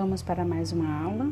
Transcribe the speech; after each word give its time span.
Vamos 0.00 0.22
para 0.22 0.46
mais 0.46 0.72
uma 0.72 0.90
aula 1.04 1.30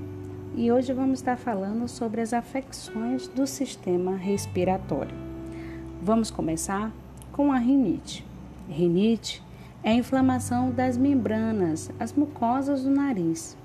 e 0.54 0.70
hoje 0.70 0.92
vamos 0.92 1.20
estar 1.20 1.38
falando 1.38 1.88
sobre 1.88 2.20
as 2.20 2.34
afecções 2.34 3.26
do 3.26 3.46
sistema 3.46 4.14
respiratório. 4.14 5.16
Vamos 6.02 6.30
começar 6.30 6.92
com 7.32 7.50
a 7.50 7.56
rinite. 7.56 8.26
Rinite 8.68 9.42
é 9.82 9.92
a 9.92 9.94
inflamação 9.94 10.70
das 10.70 10.98
membranas, 10.98 11.90
as 11.98 12.12
mucosas 12.12 12.82
do 12.82 12.90
nariz. 12.90 13.56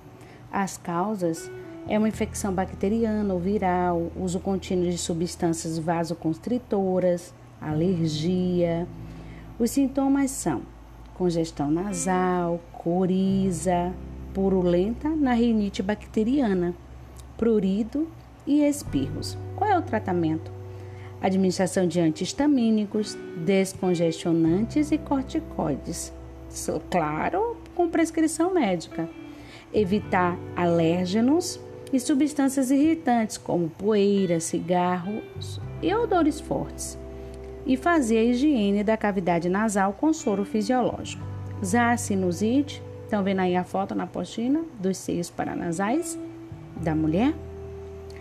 As 0.49 0.77
causas 0.77 1.51
é 1.85 1.99
uma 1.99 2.07
infecção 2.07 2.53
bacteriana 2.53 3.33
ou 3.33 3.41
viral, 3.41 4.09
uso 4.15 4.39
contínuo 4.39 4.89
de 4.89 4.97
substâncias 4.97 5.77
vasoconstritoras, 5.77 7.33
alergia. 7.59 8.87
Os 9.59 9.69
sintomas 9.69 10.31
são 10.31 10.61
congestão 11.13 11.69
nasal, 11.69 12.61
coriza, 12.71 13.93
purulenta 14.33 15.09
na 15.09 15.33
rinite 15.33 15.83
bacteriana, 15.83 16.73
prurido 17.37 18.07
e 18.45 18.63
espirros. 18.63 19.37
Qual 19.55 19.69
é 19.69 19.77
o 19.77 19.81
tratamento? 19.81 20.51
Administração 21.21 21.87
de 21.87 21.99
antihistamínicos, 21.99 23.17
descongestionantes 23.45 24.91
e 24.91 24.97
corticoides. 24.97 26.11
Claro, 26.89 27.57
com 27.73 27.87
prescrição 27.89 28.53
médica. 28.53 29.07
Evitar 29.73 30.37
alérgenos 30.55 31.59
e 31.91 31.99
substâncias 31.99 32.71
irritantes 32.71 33.37
como 33.37 33.69
poeira, 33.69 34.39
cigarros 34.39 35.61
e 35.81 35.93
odores 35.93 36.39
fortes. 36.39 36.97
E 37.65 37.77
fazer 37.77 38.17
a 38.17 38.23
higiene 38.23 38.83
da 38.83 38.97
cavidade 38.97 39.47
nasal 39.47 39.93
com 39.93 40.11
soro 40.11 40.43
fisiológico. 40.43 41.23
Zar 41.63 41.97
sinusite, 41.97 42.83
Estão 43.13 43.23
vendo 43.23 43.41
aí 43.41 43.55
a 43.55 43.63
foto 43.63 43.93
na 43.93 44.07
postina 44.07 44.65
dos 44.79 44.97
seios 44.97 45.29
paranasais 45.29 46.17
da 46.75 46.95
mulher? 46.95 47.31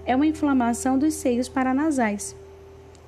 É 0.05 0.15
uma 0.15 0.27
inflamação 0.27 0.99
dos 0.99 1.15
seios 1.15 1.49
paranasais, 1.49 2.37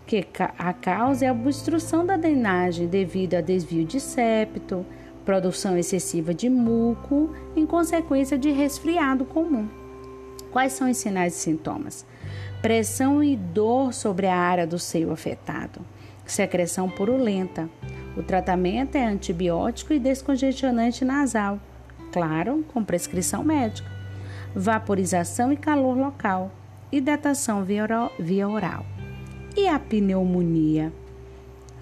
que 0.07 0.27
a 0.59 0.73
causa 0.73 1.27
é 1.27 1.29
a 1.29 1.33
obstrução 1.33 2.07
da 2.07 2.17
drenagem 2.17 2.87
devido 2.87 3.35
a 3.35 3.43
desvio 3.43 3.85
de 3.85 4.01
septo, 4.01 4.87
produção 5.27 5.77
excessiva 5.77 6.33
de 6.33 6.49
muco 6.49 7.35
em 7.55 7.67
consequência 7.67 8.39
de 8.39 8.51
resfriado 8.51 9.27
comum. 9.27 9.69
Quais 10.51 10.73
são 10.73 10.91
os 10.91 10.97
sinais 10.97 11.35
e 11.35 11.41
sintomas? 11.41 12.07
Pressão 12.63 13.23
e 13.23 13.37
dor 13.37 13.93
sobre 13.93 14.27
a 14.27 14.39
área 14.39 14.67
do 14.67 14.79
seio 14.79 15.13
afetado, 15.13 15.83
secreção 16.25 16.89
purulenta. 16.89 17.69
O 18.17 18.23
tratamento 18.23 18.97
é 18.97 19.05
antibiótico 19.05 19.93
e 19.93 19.99
descongestionante 19.99 21.05
nasal 21.05 21.61
claro, 22.15 22.65
com 22.73 22.85
prescrição 22.85 23.43
médica, 23.43 23.91
vaporização 24.55 25.53
e 25.53 25.57
calor 25.57 25.99
local, 25.99 26.53
hidratação 26.93 27.65
via 27.65 28.49
oral. 28.49 28.87
E 29.57 29.67
a 29.67 29.81
pneumonia? 29.81 30.93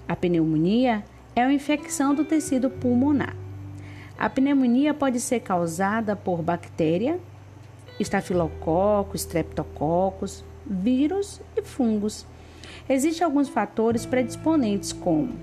A 0.07 0.15
pneumonia 0.15 1.03
é 1.35 1.43
uma 1.43 1.53
infecção 1.53 2.15
do 2.15 2.25
tecido 2.25 2.67
pulmonar. 2.67 3.35
A 4.17 4.27
pneumonia 4.27 4.91
pode 4.91 5.19
ser 5.19 5.39
causada 5.41 6.15
por 6.15 6.41
bactéria, 6.41 7.19
estafilococcus, 7.99 9.21
streptococcus, 9.21 10.43
vírus 10.65 11.41
e 11.55 11.61
fungos. 11.61 12.25
Existem 12.89 13.23
alguns 13.23 13.49
fatores 13.49 14.03
predisponentes 14.03 14.93
como 14.93 15.35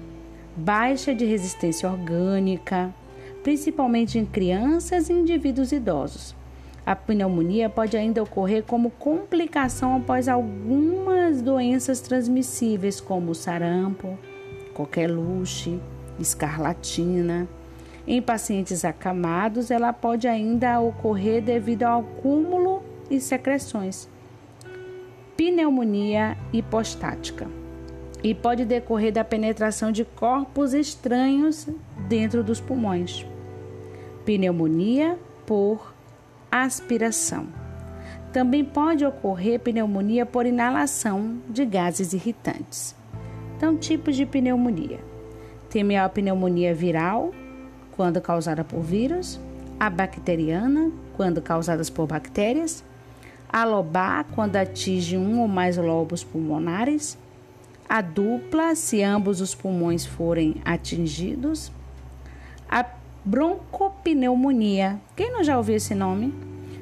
baixa 0.56 1.14
de 1.14 1.24
resistência 1.24 1.88
orgânica, 1.88 2.92
principalmente 3.42 4.18
em 4.18 4.24
crianças 4.24 5.08
e 5.08 5.12
indivíduos 5.12 5.72
idosos. 5.72 6.34
A 6.84 6.96
pneumonia 6.96 7.68
pode 7.68 7.96
ainda 7.96 8.22
ocorrer 8.22 8.64
como 8.64 8.90
complicação 8.90 9.96
após 9.96 10.28
algumas 10.28 11.42
doenças 11.42 12.00
transmissíveis, 12.00 13.00
como 13.00 13.34
sarampo, 13.34 14.18
coqueluche, 14.74 15.80
escarlatina. 16.18 17.48
Em 18.06 18.20
pacientes 18.20 18.84
acamados, 18.84 19.70
ela 19.70 19.92
pode 19.92 20.26
ainda 20.26 20.80
ocorrer 20.80 21.42
devido 21.42 21.84
ao 21.84 22.00
acúmulo 22.00 22.82
e 23.10 23.20
secreções. 23.20 24.08
Pneumonia 25.36 26.36
hipostática 26.52 27.46
e 28.22 28.34
pode 28.34 28.64
decorrer 28.64 29.12
da 29.12 29.24
penetração 29.24 29.90
de 29.90 30.04
corpos 30.04 30.74
estranhos 30.74 31.66
dentro 32.08 32.42
dos 32.42 32.60
pulmões. 32.60 33.26
Pneumonia 34.30 35.18
por 35.44 35.92
aspiração. 36.52 37.48
Também 38.32 38.64
pode 38.64 39.04
ocorrer 39.04 39.58
pneumonia 39.58 40.24
por 40.24 40.46
inalação 40.46 41.38
de 41.48 41.64
gases 41.64 42.12
irritantes. 42.12 42.94
Então, 43.56 43.76
tipos 43.76 44.14
de 44.14 44.24
pneumonia: 44.24 45.00
tem 45.68 45.98
a 45.98 46.08
pneumonia 46.08 46.72
viral, 46.72 47.32
quando 47.96 48.20
causada 48.20 48.62
por 48.62 48.80
vírus, 48.82 49.40
a 49.80 49.90
bacteriana, 49.90 50.92
quando 51.16 51.42
causadas 51.42 51.90
por 51.90 52.06
bactérias, 52.06 52.84
a 53.48 53.64
lobar, 53.64 54.26
quando 54.32 54.54
atinge 54.54 55.16
um 55.18 55.40
ou 55.40 55.48
mais 55.48 55.76
lobos 55.76 56.22
pulmonares, 56.22 57.18
a 57.88 58.00
dupla, 58.00 58.76
se 58.76 59.02
ambos 59.02 59.40
os 59.40 59.56
pulmões 59.56 60.06
forem 60.06 60.54
atingidos, 60.64 61.72
a 62.68 62.99
broncopneumonia. 63.24 65.00
Quem 65.16 65.32
não 65.32 65.44
já 65.44 65.56
ouviu 65.56 65.76
esse 65.76 65.94
nome? 65.94 66.34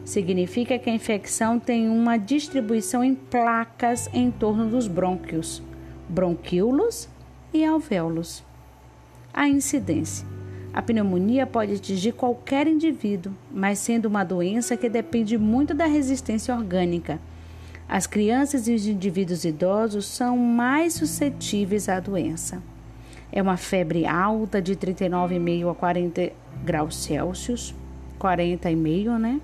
Significa 0.04 0.78
que 0.78 0.88
a 0.88 0.94
infecção 0.94 1.58
tem 1.58 1.88
uma 1.88 2.16
distribuição 2.16 3.04
em 3.04 3.14
placas 3.14 4.08
em 4.12 4.30
torno 4.30 4.68
dos 4.68 4.86
brônquios, 4.88 5.62
bronquíolos 6.08 7.08
e 7.52 7.64
alvéolos. 7.64 8.44
A 9.32 9.48
incidência. 9.48 10.26
A 10.72 10.80
pneumonia 10.80 11.46
pode 11.46 11.74
atingir 11.74 12.12
qualquer 12.12 12.66
indivíduo, 12.66 13.32
mas 13.50 13.78
sendo 13.78 14.06
uma 14.06 14.24
doença 14.24 14.76
que 14.76 14.88
depende 14.88 15.36
muito 15.36 15.74
da 15.74 15.86
resistência 15.86 16.54
orgânica 16.54 17.20
as 17.88 18.06
crianças 18.06 18.68
e 18.68 18.74
os 18.74 18.86
indivíduos 18.86 19.44
idosos 19.44 20.04
são 20.04 20.36
mais 20.36 20.92
suscetíveis 20.92 21.88
à 21.88 21.98
doença. 21.98 22.62
É 23.30 23.42
uma 23.42 23.56
febre 23.56 24.06
alta 24.06 24.60
de 24.60 24.74
39,5 24.74 25.70
a 25.70 25.74
40 25.74 26.32
graus 26.64 26.96
Celsius, 26.96 27.74
40,5, 28.18 29.18
né? 29.18 29.40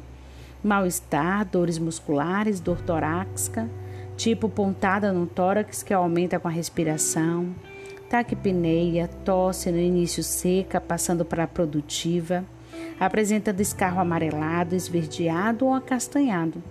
Mal-estar, 0.63 1.45
dores 1.45 1.79
musculares, 1.79 2.61
dor 2.61 2.81
torácica, 2.81 3.69
tipo 4.17 4.49
pontada 4.49 5.13
no 5.13 5.27
tórax 5.27 5.83
que 5.83 5.93
aumenta 5.93 6.39
com 6.39 6.49
a 6.49 6.51
respiração, 6.51 7.55
taquipneia, 8.09 9.09
tosse 9.25 9.71
no 9.71 9.79
início 9.79 10.23
seca, 10.23 10.81
passando 10.81 11.25
para 11.25 11.47
produtiva, 11.47 12.45
apresenta 12.99 13.53
descarro 13.53 14.01
amarelado, 14.01 14.75
esverdeado 14.75 15.67
ou 15.67 15.75
acastanhado 15.75 16.63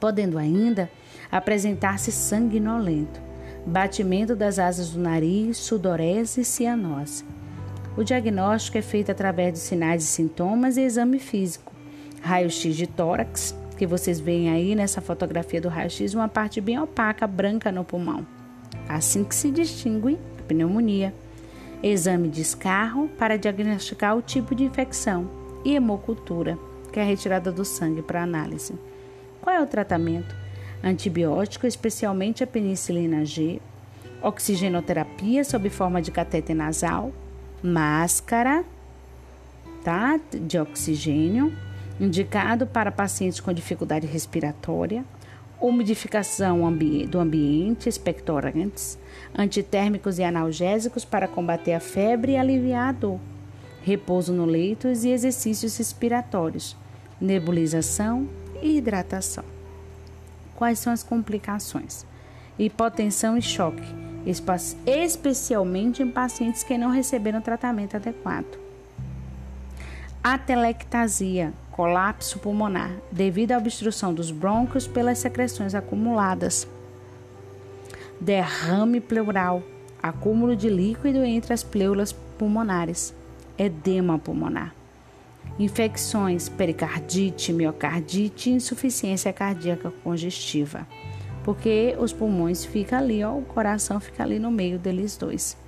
podendo 0.00 0.38
ainda 0.38 0.90
apresentar-se 1.30 2.10
sanguinolento, 2.10 3.20
batimento 3.66 4.34
das 4.34 4.58
asas 4.58 4.90
do 4.90 5.00
nariz, 5.00 5.58
sudorese 5.58 6.40
e 6.40 6.44
cianose. 6.44 7.24
O 7.96 8.04
diagnóstico 8.04 8.78
é 8.78 8.82
feito 8.82 9.10
através 9.10 9.52
de 9.52 9.58
sinais 9.58 10.04
e 10.04 10.06
sintomas 10.06 10.76
e 10.76 10.82
exame 10.82 11.18
físico. 11.18 11.72
Raio-x 12.22 12.74
de 12.76 12.86
tórax, 12.86 13.54
que 13.76 13.86
vocês 13.86 14.20
veem 14.20 14.50
aí 14.50 14.74
nessa 14.74 15.00
fotografia 15.00 15.60
do 15.60 15.68
raio-x, 15.68 16.14
uma 16.14 16.28
parte 16.28 16.60
bem 16.60 16.78
opaca, 16.78 17.26
branca 17.26 17.72
no 17.72 17.84
pulmão. 17.84 18.26
Assim 18.88 19.24
que 19.24 19.34
se 19.34 19.50
distingue 19.50 20.18
a 20.38 20.42
pneumonia. 20.42 21.14
Exame 21.82 22.28
de 22.28 22.42
escarro 22.42 23.08
para 23.18 23.38
diagnosticar 23.38 24.16
o 24.16 24.22
tipo 24.22 24.54
de 24.54 24.64
infecção 24.64 25.30
e 25.64 25.74
hemocultura, 25.74 26.58
que 26.92 26.98
é 26.98 27.02
a 27.02 27.06
retirada 27.06 27.50
do 27.50 27.64
sangue 27.64 28.02
para 28.02 28.22
análise. 28.22 28.74
Qual 29.40 29.54
é 29.54 29.62
o 29.62 29.66
tratamento? 29.66 30.39
Antibiótico, 30.82 31.66
especialmente 31.66 32.42
a 32.42 32.46
penicilina 32.46 33.24
G, 33.24 33.60
oxigenoterapia 34.22 35.44
sob 35.44 35.68
forma 35.68 36.00
de 36.00 36.10
catéter 36.10 36.56
nasal, 36.56 37.12
máscara, 37.62 38.64
tá? 39.84 40.18
De 40.32 40.58
oxigênio, 40.58 41.52
indicado 42.00 42.66
para 42.66 42.90
pacientes 42.90 43.40
com 43.40 43.52
dificuldade 43.52 44.06
respiratória, 44.06 45.04
umidificação 45.60 46.60
do 47.08 47.18
ambiente, 47.18 47.88
expectorantes, 47.88 48.98
antitérmicos 49.36 50.18
e 50.18 50.22
analgésicos 50.22 51.04
para 51.04 51.28
combater 51.28 51.74
a 51.74 51.80
febre 51.80 52.32
e 52.32 52.36
aliviar 52.38 52.88
a 52.88 52.92
dor, 52.92 53.20
repouso 53.82 54.32
no 54.32 54.46
leito 54.46 54.88
e 54.88 55.12
exercícios 55.12 55.76
respiratórios, 55.76 56.74
nebulização, 57.20 58.26
e 58.62 58.76
hidratação. 58.76 59.59
Quais 60.60 60.78
são 60.78 60.92
as 60.92 61.02
complicações? 61.02 62.04
Hipotensão 62.58 63.34
e 63.34 63.40
choque, 63.40 63.82
especialmente 64.84 66.02
em 66.02 66.10
pacientes 66.10 66.62
que 66.62 66.76
não 66.76 66.90
receberam 66.90 67.40
tratamento 67.40 67.96
adequado. 67.96 68.58
Atelectasia, 70.22 71.54
colapso 71.70 72.38
pulmonar, 72.40 72.94
devido 73.10 73.52
à 73.52 73.56
obstrução 73.56 74.12
dos 74.12 74.30
brônquios 74.30 74.86
pelas 74.86 75.16
secreções 75.16 75.74
acumuladas. 75.74 76.68
Derrame 78.20 79.00
pleural, 79.00 79.62
acúmulo 80.02 80.54
de 80.54 80.68
líquido 80.68 81.24
entre 81.24 81.54
as 81.54 81.62
pleuras 81.62 82.12
pulmonares. 82.12 83.14
Edema 83.56 84.18
pulmonar. 84.18 84.74
Infecções, 85.60 86.48
pericardite, 86.48 87.52
miocardite 87.52 88.48
insuficiência 88.48 89.30
cardíaca 89.30 89.92
congestiva. 90.02 90.88
Porque 91.44 91.94
os 92.00 92.14
pulmões 92.14 92.64
ficam 92.64 92.98
ali, 92.98 93.22
ó, 93.22 93.36
o 93.36 93.42
coração 93.42 94.00
fica 94.00 94.22
ali 94.22 94.38
no 94.38 94.50
meio 94.50 94.78
deles 94.78 95.18
dois. 95.18 95.58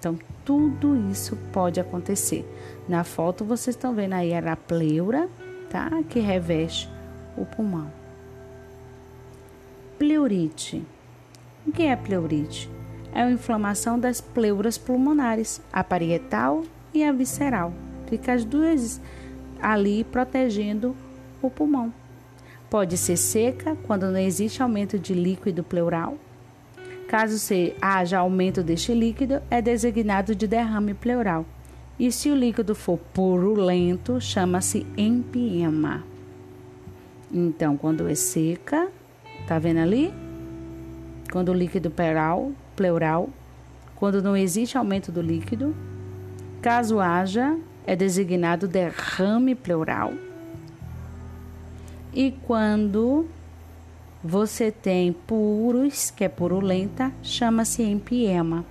Então, 0.00 0.18
tudo 0.44 0.96
isso 1.12 1.36
pode 1.52 1.78
acontecer. 1.78 2.44
Na 2.88 3.04
foto, 3.04 3.44
vocês 3.44 3.76
estão 3.76 3.94
vendo 3.94 4.14
aí 4.14 4.34
a 4.34 4.56
pleura, 4.56 5.28
tá? 5.70 5.88
Que 6.08 6.18
reveste 6.18 6.90
o 7.36 7.46
pulmão. 7.46 7.88
Pleurite. 9.96 10.84
O 11.64 11.70
que 11.70 11.84
é 11.84 11.94
pleurite? 11.94 12.68
É 13.12 13.22
a 13.22 13.30
inflamação 13.30 13.96
das 13.96 14.20
pleuras 14.20 14.76
pulmonares, 14.76 15.62
a 15.72 15.84
parietal 15.84 16.64
e 16.92 17.04
a 17.04 17.12
visceral. 17.12 17.72
Fica 18.08 18.32
as 18.32 18.44
duas 18.44 19.00
ali 19.62 20.04
protegendo 20.04 20.96
o 21.42 21.50
pulmão. 21.50 21.92
Pode 22.68 22.96
ser 22.96 23.16
seca 23.16 23.76
quando 23.86 24.10
não 24.10 24.18
existe 24.18 24.62
aumento 24.62 24.98
de 24.98 25.14
líquido 25.14 25.62
pleural 25.62 26.16
Caso 27.10 27.38
haja 27.82 28.20
aumento 28.20 28.62
deste 28.62 28.94
líquido, 28.94 29.42
é 29.50 29.60
designado 29.60 30.32
de 30.32 30.46
derrame 30.46 30.94
pleural. 30.94 31.44
E 31.98 32.12
se 32.12 32.30
o 32.30 32.36
líquido 32.36 32.72
for 32.72 32.98
purulento, 33.12 34.20
chama-se 34.20 34.86
empiema. 34.96 36.04
Então, 37.32 37.76
quando 37.76 38.08
é 38.08 38.14
seca, 38.14 38.92
tá 39.44 39.58
vendo 39.58 39.78
ali? 39.78 40.14
Quando 41.32 41.48
o 41.48 41.52
líquido 41.52 41.90
pleural, 41.90 42.52
pleural, 42.76 43.28
quando 43.96 44.22
não 44.22 44.36
existe 44.36 44.78
aumento 44.78 45.10
do 45.10 45.20
líquido, 45.20 45.74
caso 46.62 47.00
haja, 47.00 47.58
é 47.86 47.96
designado 47.96 48.68
derrame 48.68 49.54
pleural. 49.54 50.12
E 52.12 52.32
quando 52.46 53.26
você 54.22 54.70
tem 54.70 55.12
puros, 55.12 56.10
que 56.10 56.24
é 56.24 56.28
purulenta, 56.28 57.10
chama-se 57.22 57.82
empiema. 57.82 58.64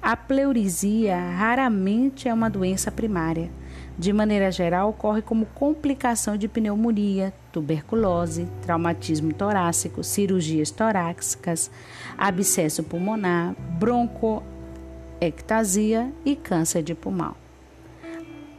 A 0.00 0.16
pleurisia 0.16 1.18
raramente 1.18 2.28
é 2.28 2.34
uma 2.34 2.48
doença 2.48 2.90
primária. 2.90 3.50
De 3.98 4.12
maneira 4.12 4.50
geral, 4.50 4.90
ocorre 4.90 5.22
como 5.22 5.46
complicação 5.46 6.36
de 6.36 6.48
pneumonia, 6.48 7.32
tuberculose, 7.52 8.48
traumatismo 8.62 9.32
torácico, 9.32 10.02
cirurgias 10.02 10.70
torácicas, 10.70 11.70
abscesso 12.18 12.82
pulmonar, 12.82 13.54
broncoectasia 13.78 16.10
e 16.24 16.34
câncer 16.34 16.82
de 16.82 16.94
pulmão. 16.94 17.43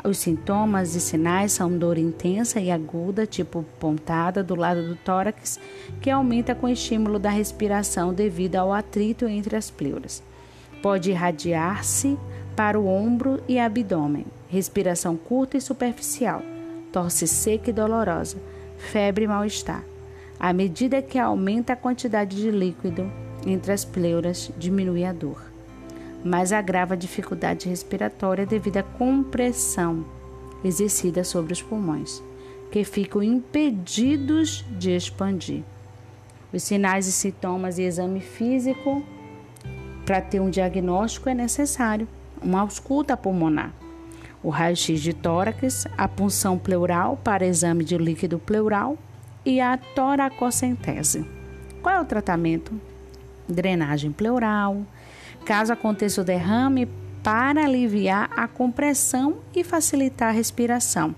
Os 0.07 0.19
sintomas 0.19 0.94
e 0.94 1.02
sinais 1.02 1.52
são 1.52 1.75
dor 1.75 1.98
intensa 1.98 2.60
e 2.60 2.69
aguda, 2.69 3.25
tipo 3.25 3.66
pontada 3.80 4.44
do 4.44 4.54
lado 4.54 4.88
do 4.88 4.96
tórax, 4.96 5.60
que 6.00 6.12
aumenta 6.12 6.54
com 6.54 6.68
o 6.68 6.69
estímulo 6.69 7.18
da 7.18 7.31
respiração 7.31 8.13
devido 8.13 8.56
ao 8.57 8.72
atrito 8.72 9.28
entre 9.28 9.56
as 9.56 9.72
pleuras. 9.72 10.22
Pode 10.80 11.10
irradiar-se 11.10 12.19
para 12.56 12.80
o 12.80 12.88
ombro 12.88 13.42
e 13.48 13.57
abdômen. 13.57 14.28
Respiração 14.48 15.18
curta 15.18 15.57
e 15.57 15.62
superficial. 15.62 16.44
Tosse 16.92 17.28
seca 17.28 17.72
e 17.72 17.74
dolorosa. 17.74 18.38
Febre 18.78 19.25
e 19.25 19.28
mal-estar. 19.28 19.84
À 20.40 20.54
medida 20.54 21.02
que 21.02 21.18
aumenta 21.18 21.74
a 21.74 21.78
quantidade 21.78 22.36
de 22.36 22.52
líquido 22.52 23.12
entre 23.48 23.72
as 23.72 23.84
pleuras, 23.84 24.52
diminui 24.57 25.04
a 25.04 25.12
dor 25.12 25.44
mas 26.25 26.51
agrava 26.51 26.95
a 26.95 26.98
dificuldade 26.98 27.69
respiratória 27.69 28.48
devido 28.48 28.77
à 28.77 28.83
compressão 28.83 30.04
exercida 30.63 31.24
sobre 31.24 31.54
os 31.54 31.62
pulmões, 31.62 32.24
que 32.72 32.83
ficam 32.83 33.22
impedidos 33.22 34.66
de 34.72 34.89
expandir. 34.89 35.63
Os 36.51 36.63
sinais 36.63 37.06
e 37.06 37.12
sintomas 37.12 37.77
e 37.77 37.83
exame 37.83 38.19
físico 38.22 39.06
para 40.04 40.19
ter 40.19 40.39
um 40.39 40.50
diagnóstico 40.50 41.30
é 41.30 41.36
necessário 41.36 42.07
uma 42.42 42.62
ausculta 42.62 43.16
pulmonar, 43.16 43.71
o 44.42 44.50
raio-x 44.50 45.00
de 45.01 45.13
tórax, 45.13 45.86
a 45.95 46.07
punção 46.07 46.57
pleural 46.57 47.19
para 47.24 47.45
exame 47.45 47.83
de 47.83 47.98
líquido 48.00 48.39
pleural 48.39 48.98
e 49.45 49.62
a 49.62 49.78
toracocentese. 49.78 51.24
Qual 51.83 51.94
é 51.94 52.01
o 52.01 52.06
tratamento? 52.06 52.74
Drenagem 53.48 54.12
pleural, 54.12 54.81
caso 55.45 55.71
aconteça 55.71 56.21
o 56.21 56.25
derrame, 56.25 56.89
para 57.24 57.63
aliviar 57.63 58.30
a 58.36 58.47
compressão 58.47 59.38
e 59.56 59.63
facilitar 59.63 60.30
a 60.30 60.31
respiração. 60.31 61.15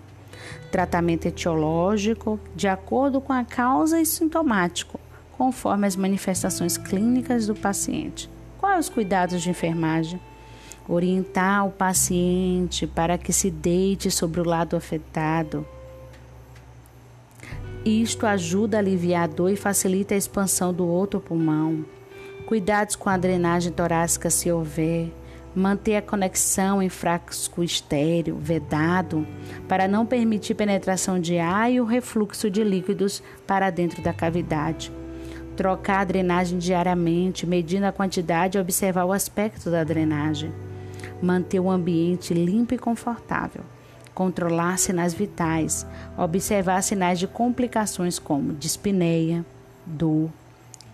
Tratamento 0.71 1.25
etiológico 1.25 2.39
de 2.55 2.67
acordo 2.67 3.19
com 3.19 3.33
a 3.33 3.43
causa 3.43 3.99
e 3.99 4.05
sintomático, 4.05 4.99
conforme 5.37 5.85
as 5.85 5.95
manifestações 5.95 6.77
clínicas 6.77 7.47
do 7.47 7.55
paciente. 7.55 8.29
Quais 8.57 8.85
os 8.85 8.89
cuidados 8.89 9.41
de 9.41 9.49
enfermagem? 9.49 10.19
Orientar 10.87 11.65
o 11.65 11.71
paciente 11.71 12.87
para 12.87 13.17
que 13.17 13.33
se 13.33 13.51
deite 13.51 14.09
sobre 14.09 14.39
o 14.39 14.45
lado 14.45 14.77
afetado. 14.77 15.65
Isto 17.83 18.25
ajuda 18.25 18.77
a 18.77 18.79
aliviar 18.79 19.23
a 19.23 19.27
dor 19.27 19.49
e 19.49 19.57
facilita 19.57 20.13
a 20.13 20.17
expansão 20.17 20.73
do 20.73 20.87
outro 20.87 21.19
pulmão. 21.19 21.96
Cuidados 22.47 22.95
com 22.95 23.09
a 23.09 23.17
drenagem 23.17 23.73
torácica 23.73 24.29
se 24.29 24.49
houver. 24.49 25.11
Manter 25.53 25.97
a 25.97 26.01
conexão 26.01 26.81
em 26.81 26.87
frasco 26.87 27.61
estéreo, 27.61 28.37
vedado, 28.37 29.27
para 29.67 29.85
não 29.85 30.05
permitir 30.05 30.55
penetração 30.55 31.19
de 31.19 31.37
ar 31.37 31.69
e 31.69 31.81
o 31.81 31.83
refluxo 31.83 32.49
de 32.49 32.63
líquidos 32.63 33.21
para 33.45 33.69
dentro 33.69 34.01
da 34.01 34.13
cavidade. 34.13 34.93
Trocar 35.57 35.99
a 35.99 36.05
drenagem 36.05 36.57
diariamente, 36.57 37.45
medindo 37.45 37.85
a 37.85 37.91
quantidade 37.91 38.57
e 38.57 38.61
observar 38.61 39.03
o 39.03 39.11
aspecto 39.11 39.69
da 39.69 39.83
drenagem. 39.83 40.53
Manter 41.21 41.59
o 41.59 41.69
ambiente 41.69 42.33
limpo 42.33 42.73
e 42.73 42.77
confortável. 42.77 43.61
Controlar 44.13 44.79
sinais 44.79 45.13
vitais. 45.13 45.85
Observar 46.17 46.81
sinais 46.81 47.19
de 47.19 47.27
complicações 47.27 48.17
como 48.17 48.53
dispneia, 48.53 49.45
dor, 49.85 50.29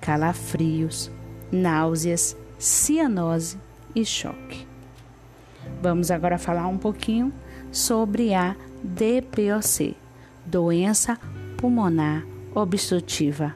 calafrios, 0.02 1.12
náuseas, 1.52 2.36
cianose 2.58 3.58
e 3.96 4.06
choque. 4.06 4.68
Vamos 5.82 6.12
agora 6.12 6.38
falar 6.38 6.68
um 6.68 6.78
pouquinho 6.78 7.34
sobre 7.72 8.34
a 8.34 8.56
DPOC, 8.84 9.96
doença 10.46 11.18
pulmonar 11.58 12.26
obstrutiva 12.54 13.56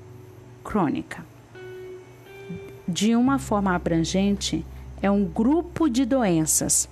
crônica. 0.63 1.25
De 2.87 3.15
uma 3.15 3.37
forma 3.37 3.75
abrangente, 3.75 4.65
é 5.01 5.11
um 5.11 5.25
grupo 5.25 5.89
de 5.89 6.05
doenças. 6.05 6.89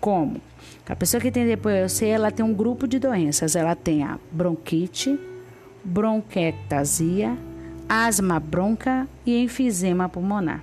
Como? 0.00 0.40
A 0.88 0.96
pessoa 0.96 1.20
que 1.20 1.30
tem 1.30 1.46
DPOC, 1.46 2.04
ela 2.04 2.32
tem 2.32 2.44
um 2.44 2.52
grupo 2.52 2.88
de 2.88 2.98
doenças. 2.98 3.54
Ela 3.54 3.76
tem 3.76 4.02
a 4.02 4.18
bronquite, 4.32 5.18
bronquiectasia, 5.84 7.38
asma 7.92 8.38
bronca 8.38 9.08
e 9.26 9.36
enfisema 9.42 10.08
pulmonar. 10.08 10.62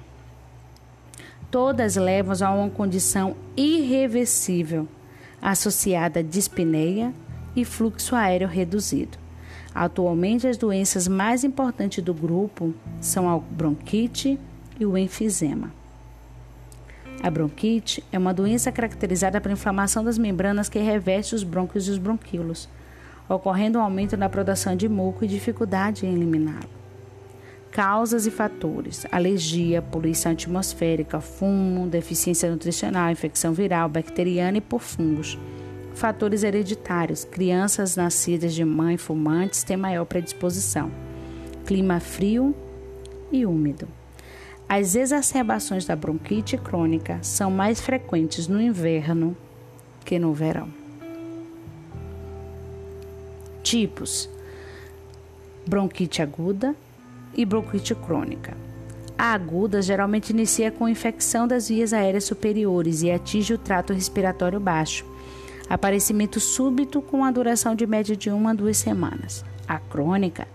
Todas 1.51 1.97
levam 1.97 2.33
a 2.41 2.51
uma 2.51 2.69
condição 2.69 3.35
irreversível 3.57 4.87
associada 5.41 6.21
a 6.21 6.23
dispneia 6.23 7.13
e 7.53 7.65
fluxo 7.65 8.15
aéreo 8.15 8.47
reduzido. 8.47 9.17
Atualmente, 9.75 10.47
as 10.47 10.55
doenças 10.55 11.05
mais 11.05 11.43
importantes 11.43 12.01
do 12.01 12.13
grupo 12.13 12.73
são 13.01 13.29
a 13.29 13.37
bronquite 13.37 14.39
e 14.79 14.85
o 14.85 14.97
enfisema. 14.97 15.69
A 17.21 17.29
bronquite 17.29 18.01
é 18.09 18.17
uma 18.17 18.33
doença 18.33 18.71
caracterizada 18.71 19.41
pela 19.41 19.53
inflamação 19.53 20.01
das 20.01 20.17
membranas 20.17 20.69
que 20.69 20.79
reveste 20.79 21.35
os 21.35 21.43
brônquios 21.43 21.89
e 21.89 21.91
os 21.91 21.97
bronquíolos, 21.97 22.69
ocorrendo 23.27 23.79
um 23.79 23.81
aumento 23.81 24.15
na 24.15 24.29
produção 24.29 24.77
de 24.77 24.87
muco 24.87 25.25
e 25.25 25.27
dificuldade 25.27 26.05
em 26.05 26.13
eliminá-lo. 26.13 26.76
Causas 27.77 28.25
e 28.25 28.31
fatores: 28.31 29.05
alergia, 29.11 29.83
poluição 29.83 30.31
atmosférica, 30.31 31.21
fumo, 31.21 31.87
deficiência 31.87 32.49
nutricional, 32.49 33.11
infecção 33.11 33.53
viral, 33.53 33.87
bacteriana 33.87 34.57
e 34.57 34.61
por 34.61 34.81
fungos. 34.81 35.37
Fatores 35.93 36.41
hereditários: 36.41 37.23
crianças 37.23 37.95
nascidas 37.95 38.55
de 38.55 38.65
mãe 38.65 38.97
fumantes 38.97 39.61
têm 39.61 39.77
maior 39.77 40.05
predisposição. 40.05 40.91
Clima 41.67 41.99
frio 41.99 42.55
e 43.31 43.45
úmido. 43.45 43.87
As 44.67 44.95
exacerbações 44.95 45.85
da 45.85 45.95
bronquite 45.95 46.57
crônica 46.57 47.19
são 47.21 47.51
mais 47.51 47.79
frequentes 47.79 48.47
no 48.47 48.59
inverno 48.59 49.37
que 50.03 50.17
no 50.17 50.33
verão. 50.33 50.67
Tipos: 53.61 54.27
bronquite 55.67 56.23
aguda 56.23 56.75
e 57.37 57.45
bronquite 57.45 57.93
crônica. 57.93 58.57
A 59.17 59.33
aguda 59.33 59.81
geralmente 59.81 60.31
inicia 60.31 60.71
com 60.71 60.89
infecção 60.89 61.47
das 61.47 61.69
vias 61.69 61.93
aéreas 61.93 62.23
superiores 62.23 63.01
e 63.01 63.11
atinge 63.11 63.53
o 63.53 63.57
trato 63.57 63.93
respiratório 63.93 64.59
baixo. 64.59 65.05
Aparecimento 65.69 66.39
súbito 66.39 67.01
com 67.01 67.23
a 67.23 67.31
duração 67.31 67.75
de 67.75 67.85
média 67.87 68.15
de 68.15 68.29
uma 68.29 68.51
a 68.51 68.53
duas 68.53 68.77
semanas. 68.77 69.43
A 69.67 69.79
crônica 69.79 70.47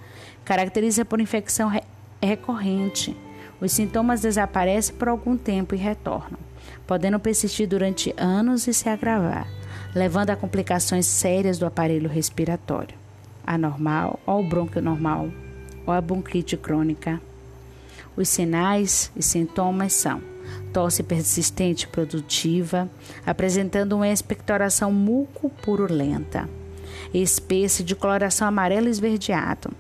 caracteriza 0.44 1.04
por 1.04 1.20
infecção 1.20 1.68
re 1.68 1.80
recorrente. 2.20 3.16
Os 3.60 3.72
sintomas 3.72 4.20
desaparecem 4.20 4.94
por 4.94 5.08
algum 5.08 5.36
tempo 5.36 5.74
e 5.74 5.78
retornam, 5.78 6.38
podendo 6.86 7.18
persistir 7.18 7.68
durante 7.68 8.14
anos 8.16 8.68
e 8.68 8.74
se 8.74 8.88
agravar, 8.88 9.48
levando 9.92 10.30
a 10.30 10.36
complicações 10.36 11.06
sérias 11.06 11.58
do 11.58 11.66
aparelho 11.66 12.08
respiratório. 12.08 12.96
Anormal 13.44 14.20
ou 14.24 14.44
bronquio 14.48 14.80
normal 14.80 15.28
ou 15.86 15.92
a 15.92 16.00
bronquite 16.00 16.56
crônica 16.56 17.20
os 18.16 18.28
sinais 18.28 19.10
e 19.16 19.22
sintomas 19.22 19.94
são 19.94 20.20
tosse 20.72 21.02
persistente 21.02 21.86
produtiva, 21.86 22.88
apresentando 23.26 23.94
uma 23.94 24.08
expectoração 24.08 24.92
muco-purulenta, 24.92 26.48
espessa 27.12 27.82
de 27.82 27.94
coloração 27.94 28.48
amarelo 28.48 28.88
esverdeado. 28.88 29.70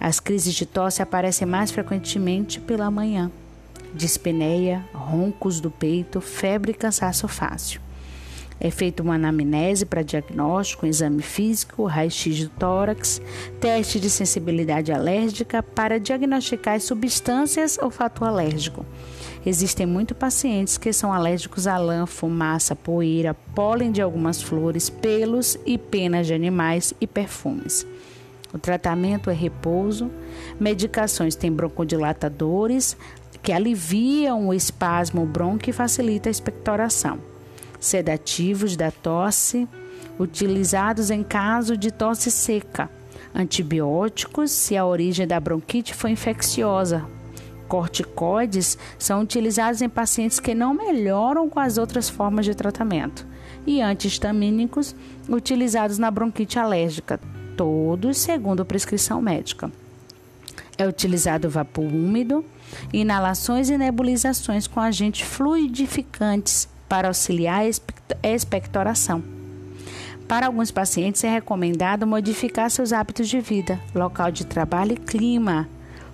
As 0.00 0.20
crises 0.20 0.54
de 0.54 0.66
tosse 0.66 1.02
aparecem 1.02 1.46
mais 1.46 1.70
frequentemente 1.70 2.60
pela 2.60 2.90
manhã. 2.90 3.30
Dispneia, 3.94 4.84
roncos 4.92 5.60
do 5.60 5.70
peito, 5.70 6.20
febre 6.20 6.72
e 6.72 6.74
cansaço 6.74 7.28
fácil. 7.28 7.80
É 8.64 8.70
feita 8.70 9.02
uma 9.02 9.16
anamnese 9.16 9.84
para 9.84 10.04
diagnóstico, 10.04 10.86
exame 10.86 11.20
físico, 11.20 11.82
raio-x 11.84 12.44
do 12.44 12.48
tórax, 12.50 13.20
teste 13.60 13.98
de 13.98 14.08
sensibilidade 14.08 14.92
alérgica 14.92 15.64
para 15.64 15.98
diagnosticar 15.98 16.76
as 16.76 16.84
substâncias 16.84 17.76
ou 17.82 17.90
fator 17.90 18.28
alérgico. 18.28 18.86
Existem 19.44 19.84
muitos 19.84 20.16
pacientes 20.16 20.78
que 20.78 20.92
são 20.92 21.12
alérgicos 21.12 21.66
a 21.66 21.76
lã, 21.76 22.06
fumaça, 22.06 22.76
poeira, 22.76 23.34
pólen 23.34 23.90
de 23.90 24.00
algumas 24.00 24.40
flores, 24.40 24.88
pelos 24.88 25.58
e 25.66 25.76
penas 25.76 26.28
de 26.28 26.34
animais 26.34 26.94
e 27.00 27.06
perfumes. 27.08 27.84
O 28.54 28.58
tratamento 28.60 29.28
é 29.28 29.34
repouso, 29.34 30.08
medicações 30.60 31.34
têm 31.34 31.50
broncodilatadores 31.50 32.96
que 33.42 33.50
aliviam 33.50 34.46
o 34.46 34.54
espasmo 34.54 35.26
bronco 35.26 35.68
e 35.68 35.72
facilita 35.72 36.28
a 36.28 36.30
expectoração 36.30 37.31
sedativos 37.82 38.76
da 38.76 38.92
tosse, 38.92 39.68
utilizados 40.18 41.10
em 41.10 41.22
caso 41.22 41.76
de 41.76 41.90
tosse 41.90 42.30
seca, 42.30 42.88
antibióticos 43.34 44.52
se 44.52 44.76
a 44.76 44.86
origem 44.86 45.26
da 45.26 45.40
bronquite 45.40 45.92
foi 45.92 46.12
infecciosa. 46.12 47.04
Corticoides 47.66 48.78
são 48.98 49.22
utilizados 49.22 49.82
em 49.82 49.88
pacientes 49.88 50.38
que 50.38 50.54
não 50.54 50.72
melhoram 50.72 51.48
com 51.48 51.58
as 51.58 51.76
outras 51.76 52.08
formas 52.08 52.44
de 52.44 52.54
tratamento. 52.54 53.26
E 53.66 53.80
antihistamínicos 53.80 54.94
utilizados 55.28 55.98
na 55.98 56.10
bronquite 56.10 56.58
alérgica, 56.58 57.18
todos 57.56 58.18
segundo 58.18 58.64
prescrição 58.64 59.22
médica. 59.22 59.72
É 60.76 60.86
utilizado 60.86 61.48
vapor 61.48 61.84
úmido, 61.84 62.44
inalações 62.92 63.70
e 63.70 63.78
nebulizações 63.78 64.66
com 64.66 64.80
agentes 64.80 65.26
fluidificantes 65.26 66.68
para 66.92 67.08
auxiliar 67.08 67.62
a 68.22 68.28
expectoração. 68.28 69.24
Para 70.28 70.44
alguns 70.44 70.70
pacientes 70.70 71.24
é 71.24 71.30
recomendado 71.30 72.06
modificar 72.06 72.70
seus 72.70 72.92
hábitos 72.92 73.30
de 73.30 73.40
vida, 73.40 73.80
local 73.94 74.30
de 74.30 74.44
trabalho 74.44 74.92
e 74.92 74.96
clima. 74.98 75.66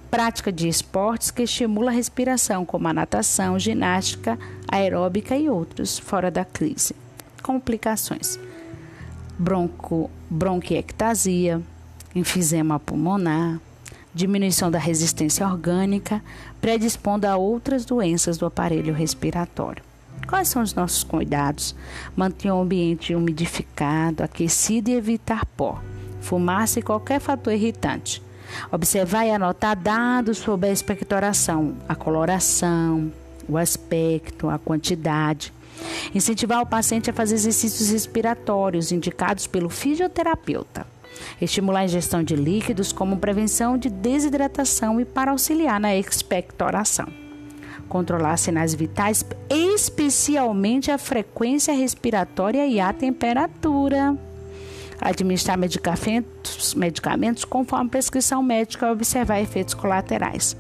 Prática 0.08 0.52
de 0.52 0.68
esportes 0.68 1.32
que 1.32 1.42
estimula 1.42 1.90
a 1.90 1.94
respiração, 1.94 2.64
como 2.64 2.86
a 2.86 2.92
natação, 2.92 3.58
ginástica, 3.58 4.38
aeróbica 4.70 5.36
e 5.36 5.50
outros, 5.50 5.98
fora 5.98 6.30
da 6.30 6.44
crise. 6.44 6.94
Complicações: 7.42 8.38
bronco, 9.36 10.08
bronquiectasia, 10.30 11.60
enfisema 12.14 12.78
pulmonar, 12.78 13.60
diminuição 14.14 14.70
da 14.70 14.78
resistência 14.78 15.44
orgânica, 15.44 16.22
predispondo 16.60 17.26
a 17.26 17.36
outras 17.36 17.84
doenças 17.84 18.38
do 18.38 18.46
aparelho 18.46 18.94
respiratório. 18.94 19.87
Quais 20.28 20.48
são 20.48 20.60
os 20.60 20.74
nossos 20.74 21.02
cuidados? 21.02 21.74
Manter 22.14 22.50
o 22.50 22.60
ambiente 22.60 23.14
umidificado, 23.14 24.22
aquecido 24.22 24.90
e 24.90 24.94
evitar 24.94 25.46
pó, 25.46 25.80
fumaça 26.20 26.78
e 26.78 26.82
qualquer 26.82 27.18
fator 27.18 27.54
irritante. 27.54 28.22
Observar 28.70 29.24
e 29.24 29.30
anotar 29.30 29.74
dados 29.74 30.36
sobre 30.36 30.68
a 30.68 30.72
expectoração, 30.72 31.76
a 31.88 31.94
coloração, 31.94 33.10
o 33.48 33.56
aspecto, 33.56 34.50
a 34.50 34.58
quantidade. 34.58 35.50
Incentivar 36.14 36.60
o 36.60 36.66
paciente 36.66 37.08
a 37.08 37.14
fazer 37.14 37.36
exercícios 37.36 37.88
respiratórios 37.88 38.92
indicados 38.92 39.46
pelo 39.46 39.70
fisioterapeuta. 39.70 40.86
Estimular 41.40 41.80
a 41.80 41.84
ingestão 41.84 42.22
de 42.22 42.36
líquidos 42.36 42.92
como 42.92 43.16
prevenção 43.16 43.78
de 43.78 43.88
desidratação 43.88 45.00
e 45.00 45.06
para 45.06 45.30
auxiliar 45.30 45.80
na 45.80 45.96
expectoração 45.96 47.27
controlar 47.88 48.36
sinais 48.36 48.74
vitais, 48.74 49.24
especialmente 49.48 50.90
a 50.90 50.98
frequência 50.98 51.74
respiratória 51.74 52.66
e 52.66 52.78
a 52.78 52.92
temperatura. 52.92 54.16
Administrar 55.00 55.56
medicamentos, 55.56 56.74
medicamentos 56.74 57.44
conforme 57.44 57.90
prescrição 57.90 58.42
médica 58.42 58.86
e 58.86 58.90
observar 58.90 59.40
efeitos 59.40 59.74
colaterais. 59.74 60.56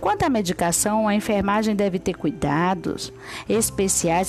Quanto 0.00 0.24
à 0.24 0.28
medicação, 0.28 1.08
a 1.08 1.14
enfermagem 1.14 1.74
deve 1.74 1.98
ter 1.98 2.14
cuidados 2.14 3.12
especiais 3.48 4.28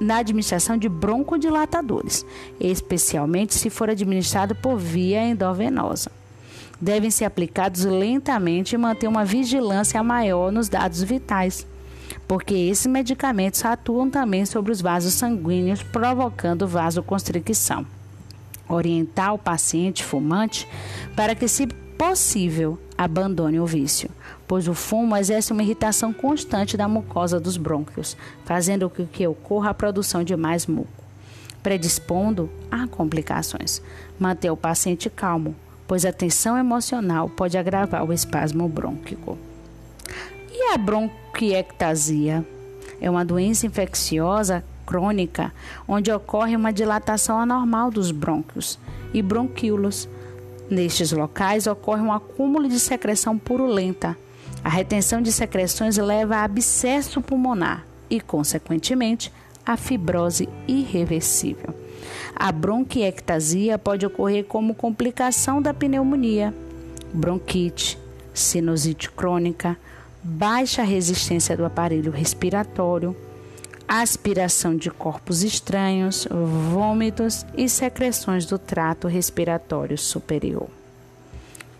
na 0.00 0.18
administração 0.18 0.76
de 0.76 0.88
broncodilatadores, 0.88 2.26
especialmente 2.60 3.54
se 3.54 3.70
for 3.70 3.88
administrado 3.90 4.54
por 4.54 4.76
via 4.76 5.24
endovenosa 5.24 6.10
devem 6.82 7.12
ser 7.12 7.26
aplicados 7.26 7.84
lentamente 7.84 8.74
e 8.74 8.78
manter 8.78 9.06
uma 9.06 9.24
vigilância 9.24 10.02
maior 10.02 10.50
nos 10.50 10.68
dados 10.68 11.00
vitais, 11.00 11.64
porque 12.26 12.54
esses 12.54 12.88
medicamentos 12.88 13.64
atuam 13.64 14.10
também 14.10 14.44
sobre 14.44 14.72
os 14.72 14.80
vasos 14.80 15.14
sanguíneos, 15.14 15.80
provocando 15.80 16.66
vasoconstricção. 16.66 17.86
Orientar 18.68 19.32
o 19.32 19.38
paciente 19.38 20.02
fumante 20.02 20.66
para 21.14 21.36
que, 21.36 21.46
se 21.46 21.68
possível, 21.96 22.76
abandone 22.98 23.60
o 23.60 23.66
vício, 23.66 24.10
pois 24.48 24.66
o 24.66 24.74
fumo 24.74 25.16
exerce 25.16 25.52
uma 25.52 25.62
irritação 25.62 26.12
constante 26.12 26.76
da 26.76 26.88
mucosa 26.88 27.38
dos 27.38 27.56
brônquios, 27.56 28.16
fazendo 28.44 28.90
com 28.90 29.06
que 29.06 29.24
ocorra 29.24 29.70
a 29.70 29.74
produção 29.74 30.24
de 30.24 30.34
mais 30.34 30.66
muco, 30.66 30.88
predispondo 31.62 32.50
a 32.68 32.88
complicações. 32.88 33.80
Manter 34.18 34.50
o 34.50 34.56
paciente 34.56 35.08
calmo, 35.08 35.54
pois 35.92 36.06
a 36.06 36.10
tensão 36.10 36.56
emocional 36.56 37.28
pode 37.28 37.58
agravar 37.58 38.02
o 38.02 38.14
espasmo 38.14 38.66
brônquico. 38.66 39.36
E 40.50 40.72
a 40.72 40.78
bronquiectasia? 40.78 42.42
É 42.98 43.10
uma 43.10 43.26
doença 43.26 43.66
infecciosa 43.66 44.64
crônica 44.86 45.52
onde 45.86 46.10
ocorre 46.10 46.56
uma 46.56 46.72
dilatação 46.72 47.38
anormal 47.38 47.90
dos 47.90 48.10
brônquios 48.10 48.78
e 49.12 49.20
bronquíolos. 49.20 50.08
Nestes 50.70 51.12
locais 51.12 51.66
ocorre 51.66 52.00
um 52.00 52.10
acúmulo 52.10 52.70
de 52.70 52.80
secreção 52.80 53.36
purulenta. 53.36 54.16
A 54.64 54.70
retenção 54.70 55.20
de 55.20 55.30
secreções 55.30 55.98
leva 55.98 56.36
a 56.36 56.44
abscesso 56.44 57.20
pulmonar 57.20 57.84
e, 58.08 58.18
consequentemente, 58.18 59.30
a 59.66 59.76
fibrose 59.76 60.48
irreversível. 60.66 61.81
A 62.42 62.50
bronquiectasia 62.50 63.78
pode 63.78 64.04
ocorrer 64.04 64.44
como 64.44 64.74
complicação 64.74 65.62
da 65.62 65.72
pneumonia, 65.72 66.52
bronquite, 67.14 67.96
sinusite 68.34 69.08
crônica, 69.12 69.78
baixa 70.24 70.82
resistência 70.82 71.56
do 71.56 71.64
aparelho 71.64 72.10
respiratório, 72.10 73.16
aspiração 73.86 74.76
de 74.76 74.90
corpos 74.90 75.44
estranhos, 75.44 76.26
vômitos 76.72 77.46
e 77.56 77.68
secreções 77.68 78.44
do 78.44 78.58
trato 78.58 79.06
respiratório 79.06 79.96
superior. 79.96 80.66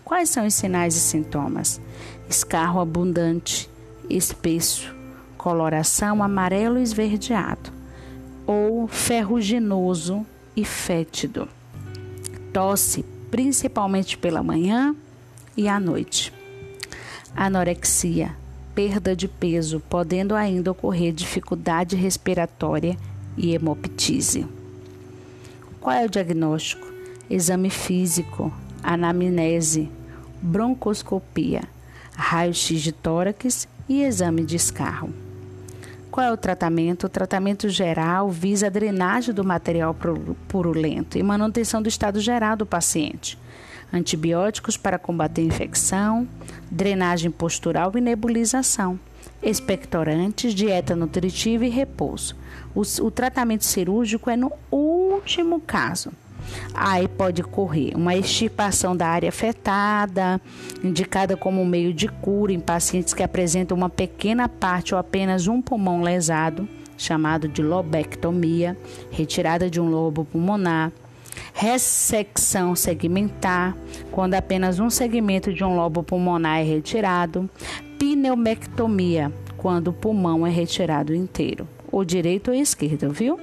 Quais 0.05 0.29
são 0.29 0.47
os 0.47 0.53
sinais 0.53 0.95
e 0.95 1.01
sintomas? 1.01 1.81
Escarro 2.29 2.79
abundante, 2.79 3.69
espesso, 4.09 4.95
coloração 5.37 6.23
amarelo 6.23 6.79
esverdeado 6.79 7.69
ou 8.47 8.87
ferruginoso 8.87 10.25
e 10.55 10.63
fétido. 10.63 11.47
Tosse 12.51 13.03
principalmente 13.31 14.17
pela 14.17 14.43
manhã 14.43 14.95
e 15.57 15.67
à 15.67 15.79
noite. 15.79 16.31
Anorexia, 17.35 18.35
perda 18.75 19.15
de 19.15 19.27
peso, 19.27 19.79
podendo 19.89 20.35
ainda 20.35 20.71
ocorrer 20.71 21.11
dificuldade 21.11 21.95
respiratória 21.95 22.97
e 23.35 23.53
hemoptise. 23.53 24.45
Qual 25.79 25.95
é 25.95 26.05
o 26.05 26.09
diagnóstico? 26.09 26.85
Exame 27.29 27.69
físico, 27.69 28.53
anamnese, 28.83 29.89
broncoscopia, 30.41 31.63
raio-x 32.15 32.81
de 32.81 32.91
tórax 32.91 33.67
e 33.89 34.03
exame 34.03 34.45
de 34.45 34.55
escarro. 34.55 35.22
Qual 36.13 36.27
é 36.27 36.31
o 36.31 36.37
tratamento? 36.37 37.07
O 37.07 37.09
tratamento 37.09 37.67
geral 37.69 38.29
visa 38.29 38.67
a 38.67 38.69
drenagem 38.69 39.33
do 39.33 39.43
material 39.43 39.97
purulento 40.47 41.17
e 41.17 41.23
manutenção 41.23 41.81
do 41.81 41.89
estado 41.89 42.19
geral 42.19 42.55
do 42.55 42.67
paciente. 42.67 43.35
Antibióticos 43.91 44.77
para 44.77 44.99
combater 44.99 45.41
infecção, 45.41 46.27
drenagem 46.69 47.31
postural 47.31 47.91
e 47.95 47.99
nebulização, 47.99 48.99
expectorantes, 49.41 50.53
dieta 50.53 50.95
nutritiva 50.95 51.65
e 51.65 51.69
repouso. 51.69 52.35
O, 52.75 52.81
o 52.81 53.09
tratamento 53.09 53.65
cirúrgico 53.65 54.29
é 54.29 54.37
no 54.37 54.51
último 54.69 55.59
caso. 55.59 56.11
Aí 56.73 57.07
pode 57.07 57.41
ocorrer 57.41 57.95
uma 57.95 58.15
extirpação 58.15 58.95
da 58.95 59.07
área 59.07 59.29
afetada, 59.29 60.41
indicada 60.83 61.37
como 61.37 61.65
meio 61.65 61.93
de 61.93 62.07
cura 62.07 62.51
em 62.51 62.59
pacientes 62.59 63.13
que 63.13 63.23
apresentam 63.23 63.77
uma 63.77 63.89
pequena 63.89 64.49
parte 64.49 64.93
ou 64.93 64.99
apenas 64.99 65.47
um 65.47 65.61
pulmão 65.61 66.01
lesado, 66.01 66.67
chamado 66.97 67.47
de 67.47 67.61
lobectomia, 67.61 68.77
retirada 69.11 69.69
de 69.69 69.79
um 69.79 69.89
lobo 69.89 70.25
pulmonar. 70.25 70.91
Ressecção 71.53 72.75
segmentar, 72.75 73.75
quando 74.11 74.33
apenas 74.33 74.79
um 74.79 74.89
segmento 74.89 75.53
de 75.53 75.63
um 75.63 75.75
lobo 75.75 76.03
pulmonar 76.03 76.59
é 76.59 76.63
retirado. 76.63 77.49
Pneumectomia, 77.97 79.31
quando 79.57 79.89
o 79.89 79.93
pulmão 79.93 80.45
é 80.45 80.49
retirado 80.49 81.13
inteiro, 81.13 81.67
ou 81.91 82.03
direito 82.03 82.49
ou 82.49 82.55
esquerdo, 82.55 83.11
viu? 83.11 83.39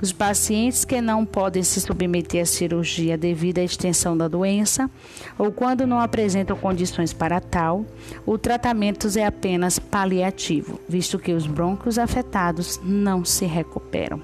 Os 0.00 0.12
pacientes 0.12 0.84
que 0.84 1.00
não 1.00 1.26
podem 1.26 1.62
se 1.64 1.80
submeter 1.80 2.42
à 2.42 2.46
cirurgia 2.46 3.18
devido 3.18 3.58
à 3.58 3.64
extensão 3.64 4.16
da 4.16 4.28
doença 4.28 4.88
ou 5.36 5.50
quando 5.50 5.88
não 5.88 5.98
apresentam 5.98 6.56
condições 6.56 7.12
para 7.12 7.40
tal, 7.40 7.84
o 8.24 8.38
tratamento 8.38 9.08
é 9.18 9.26
apenas 9.26 9.80
paliativo, 9.80 10.78
visto 10.88 11.18
que 11.18 11.32
os 11.32 11.48
brônquios 11.48 11.98
afetados 11.98 12.80
não 12.84 13.24
se 13.24 13.44
recuperam. 13.44 14.22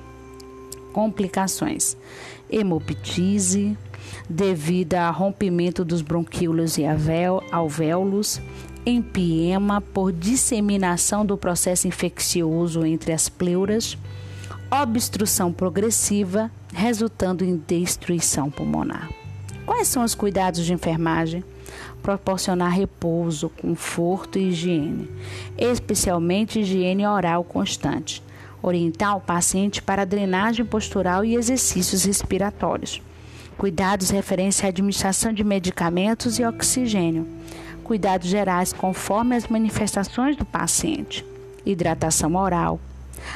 Complicações: 0.92 1.96
hemoptise, 2.48 3.76
devido 4.30 4.94
a 4.94 5.10
rompimento 5.10 5.84
dos 5.84 6.02
bronquíolos 6.02 6.78
e 6.78 6.84
alvéolos, 7.50 8.40
empiema 8.86 9.80
por 9.80 10.12
disseminação 10.12 11.26
do 11.26 11.36
processo 11.36 11.88
infeccioso 11.88 12.86
entre 12.86 13.12
as 13.12 13.28
pleuras 13.28 13.98
obstrução 14.70 15.52
progressiva, 15.52 16.50
resultando 16.72 17.44
em 17.44 17.56
destruição 17.56 18.50
pulmonar. 18.50 19.08
Quais 19.64 19.88
são 19.88 20.04
os 20.04 20.14
cuidados 20.14 20.64
de 20.64 20.72
enfermagem? 20.72 21.42
Proporcionar 22.02 22.72
repouso, 22.72 23.48
conforto 23.48 24.38
e 24.38 24.48
higiene, 24.48 25.10
especialmente 25.56 26.60
higiene 26.60 27.06
oral 27.06 27.42
constante. 27.44 28.22
Orientar 28.62 29.16
o 29.16 29.20
paciente 29.20 29.82
para 29.82 30.06
drenagem 30.06 30.64
postural 30.64 31.24
e 31.24 31.34
exercícios 31.34 32.04
respiratórios. 32.04 33.00
Cuidados 33.56 34.10
referentes 34.10 34.62
à 34.64 34.68
administração 34.68 35.32
de 35.32 35.44
medicamentos 35.44 36.38
e 36.38 36.44
oxigênio. 36.44 37.26
Cuidados 37.82 38.28
gerais 38.28 38.72
conforme 38.72 39.36
as 39.36 39.46
manifestações 39.48 40.36
do 40.36 40.44
paciente. 40.44 41.24
Hidratação 41.64 42.34
oral, 42.36 42.80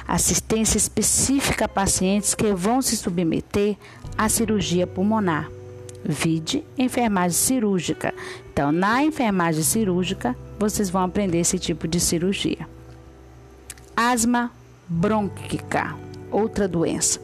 assistência 0.07 0.77
específica 0.77 1.65
a 1.65 1.69
pacientes 1.69 2.35
que 2.35 2.53
vão 2.53 2.81
se 2.83 2.97
submeter 2.97 3.77
à 4.17 4.29
cirurgia 4.29 4.87
pulmonar. 4.87 5.51
Vide 6.05 6.65
enfermagem 6.77 7.37
cirúrgica. 7.37 8.15
Então, 8.53 8.73
na 8.73 9.03
enfermagem 9.03 9.63
cirúrgica, 9.63 10.37
vocês 10.59 10.89
vão 10.91 11.03
aprender 11.03 11.39
esse 11.39 11.59
tipo 11.59 11.87
de 11.87 12.01
cirurgia. 12.01 12.69
Asma 13.97 14.51
brônquica, 14.89 15.95
outra 16.31 16.67
doença. 16.67 17.21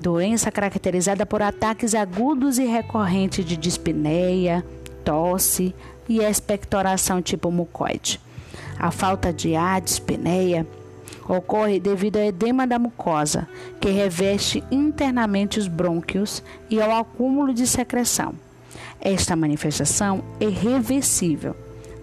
Doença 0.00 0.50
caracterizada 0.50 1.24
por 1.24 1.40
ataques 1.40 1.94
agudos 1.94 2.58
e 2.58 2.64
recorrentes 2.64 3.44
de 3.44 3.56
dispneia, 3.56 4.64
tosse 5.04 5.74
e 6.08 6.20
expectoração 6.20 7.22
tipo 7.22 7.50
mucoide. 7.50 8.20
A 8.78 8.90
falta 8.90 9.32
de 9.32 9.54
ar, 9.56 9.80
dispneia, 9.80 10.66
ocorre 11.28 11.80
devido 11.80 12.16
ao 12.16 12.24
edema 12.24 12.66
da 12.66 12.78
mucosa, 12.78 13.48
que 13.80 13.90
reveste 13.90 14.62
internamente 14.70 15.58
os 15.58 15.68
brônquios 15.68 16.42
e 16.70 16.80
ao 16.80 17.00
acúmulo 17.00 17.52
de 17.52 17.66
secreção. 17.66 18.34
Esta 19.00 19.36
manifestação 19.36 20.22
é 20.40 20.48
reversível. 20.48 21.54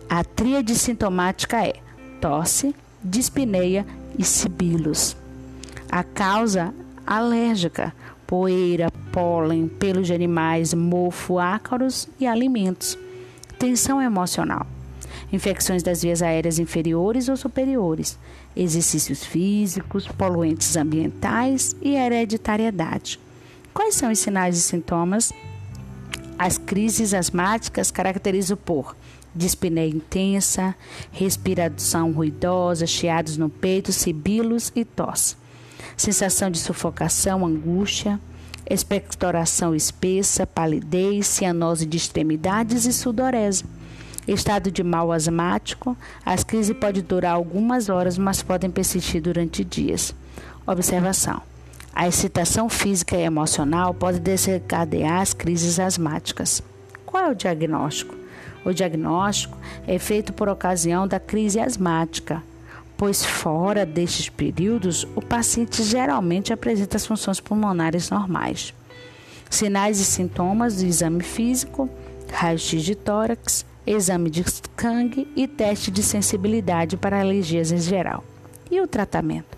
A 0.10 0.24
tríade 0.24 0.76
sintomática 0.76 1.66
é 1.66 1.74
tosse, 2.22 2.76
dispneia 3.04 3.86
e 4.18 4.24
sibilos. 4.24 5.16
A 5.90 6.04
causa 6.04 6.74
alérgica, 7.06 7.94
poeira, 8.28 8.92
pólen, 9.12 9.68
pelos 9.68 10.08
de 10.08 10.14
animais, 10.14 10.74
mofo, 10.74 11.40
ácaros 11.40 12.08
e 12.20 12.28
alimentos. 12.28 12.98
Tensão 13.58 14.02
emocional 14.02 14.68
infecções 15.34 15.82
das 15.82 16.04
vias 16.04 16.22
aéreas 16.22 16.60
inferiores 16.60 17.28
ou 17.28 17.36
superiores, 17.36 18.20
exercícios 18.56 19.24
físicos, 19.24 20.08
poluentes 20.08 20.76
ambientais 20.76 21.76
e 21.82 21.96
hereditariedade. 21.96 23.20
Quais 23.74 23.96
são 23.96 24.12
os 24.12 24.20
sinais 24.20 24.58
e 24.58 24.62
sintomas? 24.62 25.32
As 26.38 26.58
crises 26.58 27.14
asmáticas 27.14 27.90
caracterizam 27.92 28.58
por 28.58 28.96
dispneia 29.36 29.90
intensa, 29.90 30.76
respiração 31.12 32.12
ruidosa, 32.12 32.86
chiados 32.86 33.38
no 33.38 33.50
peito, 33.50 33.92
sibilos 33.92 34.72
e 34.76 34.86
tosse. 34.86 35.36
Sensação 35.98 36.50
de 36.50 36.60
sufocação, 36.60 37.46
angústia, 37.46 38.20
expectoração 38.70 39.76
espessa, 39.76 40.46
palidez, 40.46 41.28
cianose 41.28 41.86
de 41.86 41.98
extremidades 41.98 42.86
e 42.86 42.94
sudorese. 42.94 43.64
Estado 44.28 44.72
de 44.72 44.84
mal 44.84 45.12
asmático, 45.12 45.98
as 46.26 46.44
crises 46.44 46.76
podem 46.78 47.04
durar 47.04 47.34
algumas 47.34 47.90
horas, 47.90 48.18
mas 48.18 48.42
podem 48.42 48.70
persistir 48.70 49.22
durante 49.22 49.64
dias. 49.64 50.16
Observação: 50.66 51.42
a 51.94 52.08
excitação 52.08 52.70
física 52.70 53.18
e 53.18 53.24
emocional 53.24 53.94
pode 53.94 54.20
desencadear 54.20 55.22
as 55.22 55.34
crises 55.34 55.80
asmáticas. 55.80 56.64
Qual 57.06 57.26
é 57.26 57.30
o 57.30 57.36
diagnóstico? 57.36 58.16
O 58.66 58.72
diagnóstico 58.72 59.58
é 59.86 60.00
feito 60.00 60.32
por 60.32 60.48
ocasião 60.48 61.06
da 61.06 61.20
crise 61.20 61.60
asmática, 61.60 62.42
pois 62.96 63.26
fora 63.26 63.86
destes 63.86 64.30
períodos, 64.30 65.06
o 65.16 65.22
paciente 65.22 65.84
geralmente 65.84 66.54
apresenta 66.54 66.96
as 66.96 67.06
funções 67.06 67.42
pulmonares 67.42 68.10
normais. 68.10 68.74
Sinais 69.50 70.00
e 70.00 70.06
sintomas 70.06 70.78
do 70.78 70.86
exame 70.86 71.22
físico, 71.22 71.90
raio-x 72.32 72.82
de 72.82 72.96
tórax, 72.96 73.66
exame 73.86 74.30
de 74.30 74.44
sangue 74.80 75.28
e 75.36 75.48
teste 75.48 75.92
de 75.92 76.02
sensibilidade 76.02 76.98
para 76.98 77.20
alergias 77.20 77.72
em 77.72 77.78
geral. 77.78 78.24
E 78.70 78.80
o 78.82 78.88
tratamento? 78.88 79.58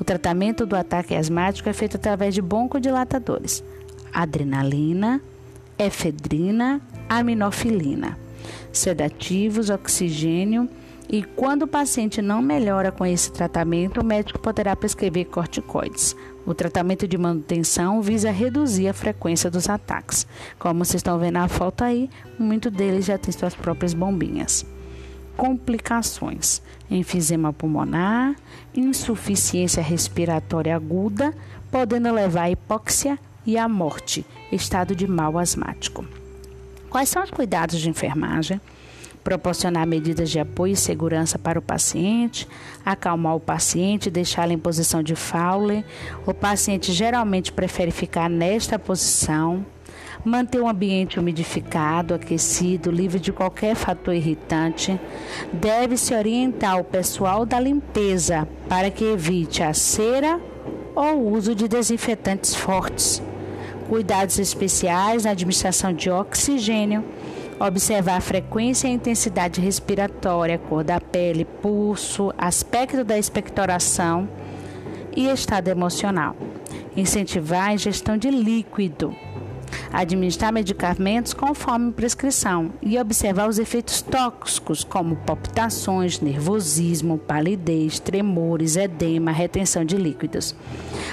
O 0.00 0.04
tratamento 0.04 0.64
do 0.64 0.76
ataque 0.76 1.14
asmático 1.14 1.68
é 1.68 1.72
feito 1.72 1.96
através 1.96 2.34
de 2.34 2.40
broncodilatadores, 2.40 3.62
adrenalina, 4.12 5.20
efedrina, 5.78 6.80
aminofilina, 7.08 8.18
sedativos, 8.72 9.70
oxigênio 9.70 10.68
e 11.08 11.22
quando 11.22 11.62
o 11.62 11.68
paciente 11.68 12.20
não 12.20 12.42
melhora 12.42 12.92
com 12.92 13.04
esse 13.04 13.32
tratamento, 13.32 14.00
o 14.00 14.04
médico 14.04 14.38
poderá 14.38 14.76
prescrever 14.76 15.24
corticoides. 15.26 16.14
O 16.48 16.54
tratamento 16.54 17.06
de 17.06 17.18
manutenção 17.18 18.00
visa 18.00 18.30
reduzir 18.30 18.88
a 18.88 18.94
frequência 18.94 19.50
dos 19.50 19.68
ataques. 19.68 20.26
Como 20.58 20.82
vocês 20.82 20.94
estão 20.94 21.18
vendo 21.18 21.34
na 21.34 21.46
foto 21.46 21.84
aí, 21.84 22.08
muito 22.38 22.70
deles 22.70 23.04
já 23.04 23.18
tem 23.18 23.30
suas 23.30 23.54
próprias 23.54 23.92
bombinhas. 23.92 24.64
Complicações: 25.36 26.62
enfisema 26.90 27.52
pulmonar, 27.52 28.34
insuficiência 28.74 29.82
respiratória 29.82 30.74
aguda, 30.74 31.34
podendo 31.70 32.10
levar 32.10 32.44
à 32.44 32.50
hipóxia 32.50 33.18
e 33.44 33.58
à 33.58 33.68
morte, 33.68 34.24
estado 34.50 34.96
de 34.96 35.06
mal 35.06 35.36
asmático. 35.36 36.02
Quais 36.88 37.10
são 37.10 37.22
os 37.22 37.30
cuidados 37.30 37.78
de 37.78 37.90
enfermagem? 37.90 38.58
Proporcionar 39.22 39.86
medidas 39.86 40.30
de 40.30 40.38
apoio 40.38 40.72
e 40.72 40.76
segurança 40.76 41.38
para 41.38 41.58
o 41.58 41.62
paciente, 41.62 42.48
acalmar 42.84 43.36
o 43.36 43.40
paciente, 43.40 44.10
deixá-lo 44.10 44.52
em 44.52 44.58
posição 44.58 45.02
de 45.02 45.14
Fowler. 45.14 45.84
O 46.26 46.32
paciente 46.32 46.92
geralmente 46.92 47.52
prefere 47.52 47.90
ficar 47.90 48.28
nesta 48.30 48.78
posição. 48.78 49.64
Manter 50.24 50.60
o 50.60 50.68
ambiente 50.68 51.18
umidificado, 51.18 52.12
aquecido, 52.12 52.90
livre 52.90 53.20
de 53.20 53.32
qualquer 53.32 53.76
fator 53.76 54.14
irritante. 54.14 54.98
Deve-se 55.52 56.12
orientar 56.12 56.78
o 56.78 56.84
pessoal 56.84 57.46
da 57.46 57.60
limpeza 57.60 58.48
para 58.68 58.90
que 58.90 59.04
evite 59.04 59.62
a 59.62 59.72
cera 59.72 60.40
ou 60.94 61.18
o 61.18 61.32
uso 61.32 61.54
de 61.54 61.68
desinfetantes 61.68 62.54
fortes. 62.54 63.22
Cuidados 63.88 64.38
especiais 64.38 65.24
na 65.24 65.30
administração 65.30 65.92
de 65.92 66.10
oxigênio 66.10 67.04
Observar 67.60 68.16
a 68.16 68.20
frequência 68.20 68.86
e 68.86 68.90
a 68.90 68.94
intensidade 68.94 69.60
respiratória, 69.60 70.58
cor 70.58 70.84
da 70.84 71.00
pele, 71.00 71.44
pulso, 71.44 72.32
aspecto 72.38 73.02
da 73.02 73.18
expectoração 73.18 74.28
e 75.16 75.28
estado 75.28 75.66
emocional. 75.66 76.36
Incentivar 76.96 77.68
a 77.68 77.74
ingestão 77.74 78.16
de 78.16 78.30
líquido 78.30 79.14
administrar 79.92 80.52
medicamentos 80.52 81.32
conforme 81.32 81.92
prescrição 81.92 82.72
e 82.82 82.98
observar 82.98 83.48
os 83.48 83.58
efeitos 83.58 84.02
tóxicos, 84.02 84.84
como 84.84 85.16
palpitações, 85.16 86.20
nervosismo, 86.20 87.18
palidez, 87.18 87.98
tremores, 87.98 88.76
edema, 88.76 89.30
retenção 89.30 89.84
de 89.84 89.96
líquidos. 89.96 90.54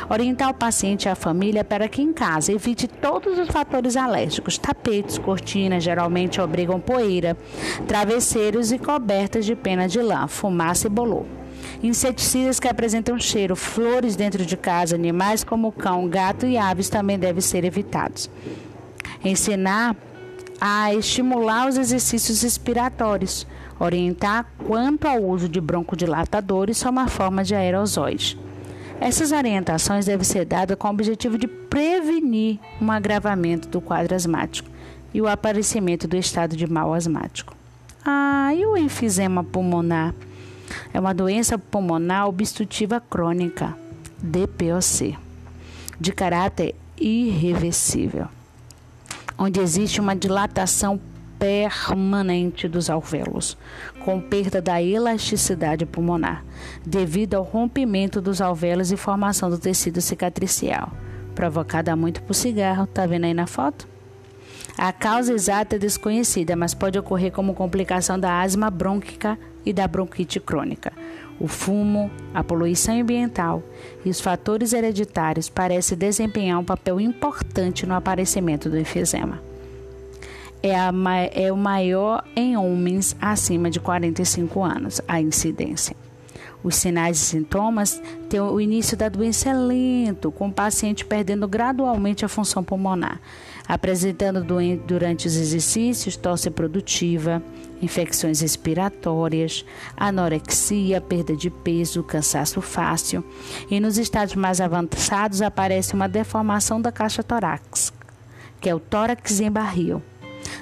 Orientar 0.09 0.49
o 0.49 0.53
paciente 0.53 1.05
e 1.05 1.09
a 1.09 1.15
família 1.15 1.63
para 1.63 1.87
que 1.87 2.01
em 2.01 2.13
casa 2.13 2.51
evite 2.51 2.87
todos 2.87 3.39
os 3.39 3.47
fatores 3.47 3.95
alérgicos. 3.95 4.57
Tapetes, 4.57 5.17
cortinas 5.17 5.83
geralmente 5.83 6.39
obrigam 6.39 6.79
poeira, 6.79 7.37
travesseiros 7.87 8.71
e 8.71 8.77
cobertas 8.77 9.45
de 9.45 9.55
pena 9.55 9.87
de 9.87 10.01
lã, 10.01 10.27
fumaça 10.27 10.87
e 10.87 10.89
bolor. 10.89 11.25
Inseticidas 11.81 12.59
que 12.59 12.67
apresentam 12.67 13.19
cheiro, 13.19 13.55
flores 13.55 14.15
dentro 14.15 14.45
de 14.45 14.55
casa, 14.55 14.95
animais 14.95 15.43
como 15.43 15.71
cão, 15.71 16.07
gato 16.07 16.45
e 16.45 16.57
aves 16.57 16.89
também 16.89 17.17
devem 17.17 17.41
ser 17.41 17.63
evitados. 17.63 18.29
Ensinar 19.25 19.95
a 20.61 20.93
estimular 20.93 21.67
os 21.67 21.77
exercícios 21.77 22.43
respiratórios, 22.43 23.47
orientar 23.79 24.45
quanto 24.67 25.07
ao 25.07 25.21
uso 25.21 25.49
de 25.49 25.59
broncodilatadores 25.59 26.77
são 26.77 26.91
uma 26.91 27.07
forma 27.07 27.43
de 27.43 27.55
aerosóis. 27.55 28.37
Essas 29.01 29.31
orientações 29.31 30.05
devem 30.05 30.23
ser 30.23 30.45
dadas 30.45 30.77
com 30.77 30.87
o 30.87 30.91
objetivo 30.91 31.39
de 31.39 31.47
prevenir 31.47 32.59
um 32.79 32.91
agravamento 32.91 33.67
do 33.67 33.81
quadro 33.81 34.15
asmático 34.15 34.69
e 35.11 35.19
o 35.19 35.27
aparecimento 35.27 36.07
do 36.07 36.15
estado 36.15 36.55
de 36.55 36.67
mal 36.67 36.93
asmático. 36.93 37.55
Ah, 38.05 38.53
e 38.53 38.63
o 38.63 38.77
enfisema 38.77 39.43
pulmonar? 39.43 40.13
É 40.93 40.99
uma 40.99 41.13
doença 41.13 41.57
pulmonar 41.57 42.27
obstrutiva 42.27 43.01
crônica, 43.01 43.75
DPOC, 44.19 45.17
de 45.99 46.11
caráter 46.11 46.75
irreversível, 46.97 48.27
onde 49.37 49.59
existe 49.59 49.99
uma 49.99 50.15
dilatação 50.15 50.99
permanente 51.37 52.67
dos 52.67 52.89
alvéolos, 52.89 53.57
com 54.03 54.21
perda 54.21 54.61
da 54.61 54.81
elasticidade 54.81 55.85
pulmonar, 55.85 56.43
devido 56.85 57.35
ao 57.35 57.43
rompimento 57.43 58.21
dos 58.21 58.41
alvéolos 58.41 58.91
e 58.91 58.97
formação 58.97 59.49
do 59.49 59.57
tecido 59.57 60.01
cicatricial, 60.01 60.91
provocada 61.33 61.95
muito 61.95 62.21
por 62.23 62.33
cigarro. 62.33 62.87
Tá 62.87 63.05
vendo 63.05 63.25
aí 63.25 63.33
na 63.33 63.47
foto? 63.47 63.87
A 64.77 64.91
causa 64.91 65.33
exata 65.33 65.75
é 65.75 65.79
desconhecida, 65.79 66.55
mas 66.55 66.73
pode 66.73 66.97
ocorrer 66.99 67.31
como 67.31 67.53
complicação 67.53 68.19
da 68.19 68.41
asma 68.41 68.69
brônquica 68.69 69.37
e 69.65 69.71
da 69.71 69.87
bronquite 69.87 70.39
crônica. 70.39 70.91
O 71.39 71.47
fumo, 71.47 72.09
a 72.33 72.43
poluição 72.43 72.99
ambiental 72.99 73.61
e 74.05 74.09
os 74.09 74.21
fatores 74.21 74.71
hereditários 74.71 75.49
parecem 75.49 75.97
desempenhar 75.97 76.59
um 76.59 76.63
papel 76.63 76.99
importante 76.99 77.85
no 77.85 77.93
aparecimento 77.93 78.69
do 78.69 78.79
enfisema. 78.79 79.41
É, 80.63 80.75
a, 80.75 80.91
é 81.33 81.51
o 81.51 81.57
maior 81.57 82.23
em 82.35 82.57
homens 82.57 83.15
acima 83.21 83.69
de 83.69 83.79
45 83.79 84.63
anos, 84.63 85.01
a 85.07 85.19
incidência. 85.21 85.95
Os 86.63 86.77
sinais 86.77 87.17
e 87.17 87.19
sintomas 87.19 88.01
têm 88.27 88.39
o 88.39 88.59
início 88.59 88.97
da 88.97 89.07
doença 89.07 89.53
lento, 89.53 90.31
com 90.31 90.47
o 90.47 90.51
paciente 90.51 91.05
perdendo 91.05 91.47
gradualmente 91.47 92.25
a 92.25 92.27
função 92.27 92.63
pulmonar, 92.63 93.21
apresentando 93.67 94.43
durante 94.87 95.27
os 95.27 95.35
exercícios 95.35 96.15
tosse 96.15 96.49
produtiva, 96.49 97.43
infecções 97.81 98.41
respiratórias, 98.41 99.65
anorexia, 99.95 101.01
perda 101.01 101.35
de 101.35 101.49
peso, 101.49 102.03
cansaço 102.03 102.61
fácil, 102.61 103.23
e 103.69 103.79
nos 103.79 103.97
estádios 103.97 104.35
mais 104.35 104.61
avançados 104.61 105.41
aparece 105.41 105.93
uma 105.93 106.07
deformação 106.07 106.81
da 106.81 106.91
caixa 106.91 107.23
torácica, 107.23 108.07
que 108.59 108.69
é 108.69 108.75
o 108.75 108.79
tórax 108.79 109.39
em 109.39 109.51
barril 109.51 110.01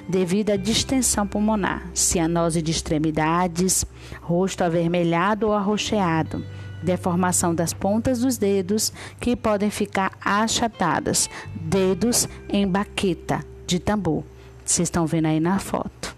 devido 0.08 0.50
à 0.50 0.56
distensão 0.56 1.26
pulmonar, 1.26 1.82
cianose 1.94 2.60
de 2.60 2.70
extremidades, 2.70 3.84
rosto 4.20 4.62
avermelhado 4.62 5.46
ou 5.46 5.52
arroxeado, 5.52 6.44
deformação 6.82 7.54
das 7.54 7.72
pontas 7.72 8.20
dos 8.20 8.36
dedos 8.36 8.92
que 9.18 9.34
podem 9.34 9.70
ficar 9.70 10.12
achatadas, 10.22 11.30
dedos 11.54 12.28
em 12.48 12.66
baqueta 12.66 13.44
de 13.66 13.78
tambor. 13.78 14.22
Vocês 14.64 14.86
estão 14.86 15.06
vendo 15.06 15.26
aí 15.26 15.40
na 15.40 15.58
foto. 15.58 16.13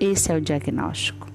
Esse 0.00 0.32
é 0.32 0.36
o 0.36 0.40
diagnóstico. 0.40 1.28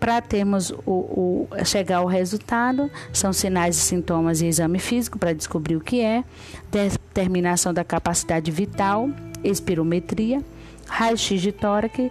Para 0.00 0.20
termos 0.20 0.70
o, 0.70 0.90
o, 0.90 1.48
chegar 1.64 1.98
ao 1.98 2.06
resultado, 2.06 2.90
são 3.12 3.32
sinais 3.32 3.76
e 3.76 3.80
sintomas 3.80 4.40
e 4.40 4.46
exame 4.46 4.78
físico 4.80 5.18
para 5.18 5.32
descobrir 5.32 5.76
o 5.76 5.80
que 5.80 6.00
é, 6.00 6.24
determinação 6.70 7.72
da 7.72 7.84
capacidade 7.84 8.50
vital, 8.50 9.08
espirometria, 9.44 10.42
raio-x 10.88 11.40
de 11.40 11.52
tórax 11.52 12.10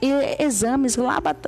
e 0.00 0.12
exames 0.38 0.96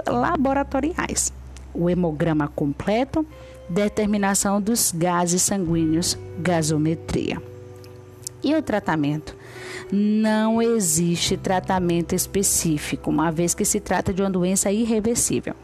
laboratoriais. 0.06 1.32
O 1.72 1.88
hemograma 1.88 2.48
completo, 2.48 3.24
determinação 3.68 4.60
dos 4.60 4.90
gases 4.90 5.42
sanguíneos, 5.42 6.18
gasometria. 6.40 7.40
E 8.42 8.54
o 8.54 8.62
tratamento? 8.62 9.36
Não 9.92 10.62
existe 10.62 11.36
tratamento 11.36 12.14
específico, 12.14 13.10
uma 13.10 13.30
vez 13.30 13.54
que 13.54 13.64
se 13.64 13.80
trata 13.80 14.12
de 14.12 14.22
uma 14.22 14.30
doença 14.30 14.70
irreversível. 14.70 15.54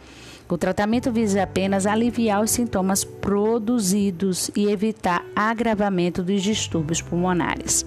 O 0.48 0.56
tratamento 0.56 1.10
visa 1.10 1.42
apenas 1.42 1.86
aliviar 1.86 2.42
os 2.42 2.52
sintomas 2.52 3.04
produzidos 3.04 4.50
e 4.54 4.66
evitar 4.66 5.24
agravamento 5.34 6.22
dos 6.22 6.42
distúrbios 6.42 7.02
pulmonares 7.02 7.84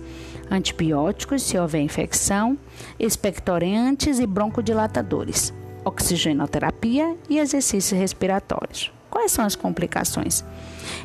antibióticos 0.49 1.43
se 1.43 1.57
houver 1.57 1.81
infecção, 1.81 2.57
expectorantes 2.99 4.19
e 4.19 4.25
broncodilatadores, 4.25 5.53
oxigenoterapia 5.85 7.15
e 7.29 7.37
exercícios 7.37 7.99
respiratórios. 7.99 8.98
Quais 9.19 9.33
são 9.33 9.43
as 9.43 9.53
complicações? 9.53 10.45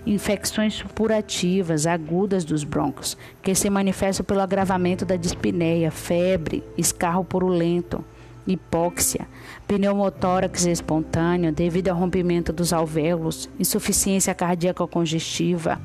Infecções 0.07 0.75
supurativas 0.75 1.85
agudas 1.85 2.45
dos 2.45 2.63
broncos, 2.63 3.17
que 3.43 3.57
se 3.57 3.69
manifestam 3.69 4.25
pelo 4.25 4.41
agravamento 4.41 5.05
da 5.05 5.17
dispneia, 5.17 5.91
febre, 5.91 6.63
escarro 6.79 7.25
purulento, 7.25 8.05
hipóxia, 8.47 9.27
pneumotórax 9.67 10.65
espontâneo 10.65 11.51
devido 11.51 11.89
ao 11.89 11.97
rompimento 11.97 12.53
dos 12.53 12.73
alvéolos, 12.73 13.51
insuficiência 13.59 14.33
cardíaca 14.33 14.87
congestiva. 14.87 15.81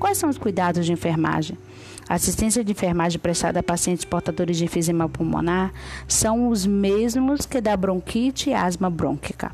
Quais 0.00 0.18
são 0.18 0.28
os 0.28 0.36
cuidados 0.36 0.84
de 0.84 0.92
enfermagem? 0.92 1.56
Assistência 2.08 2.64
de 2.64 2.72
enfermagem 2.72 3.20
prestada 3.20 3.60
a 3.60 3.62
pacientes 3.62 4.04
portadores 4.04 4.56
de 4.56 4.64
enfisema 4.64 5.08
pulmonar 5.08 5.72
são 6.08 6.48
os 6.48 6.66
mesmos 6.66 7.46
que 7.46 7.60
da 7.60 7.76
bronquite 7.76 8.50
e 8.50 8.54
asma 8.54 8.90
brônquica. 8.90 9.52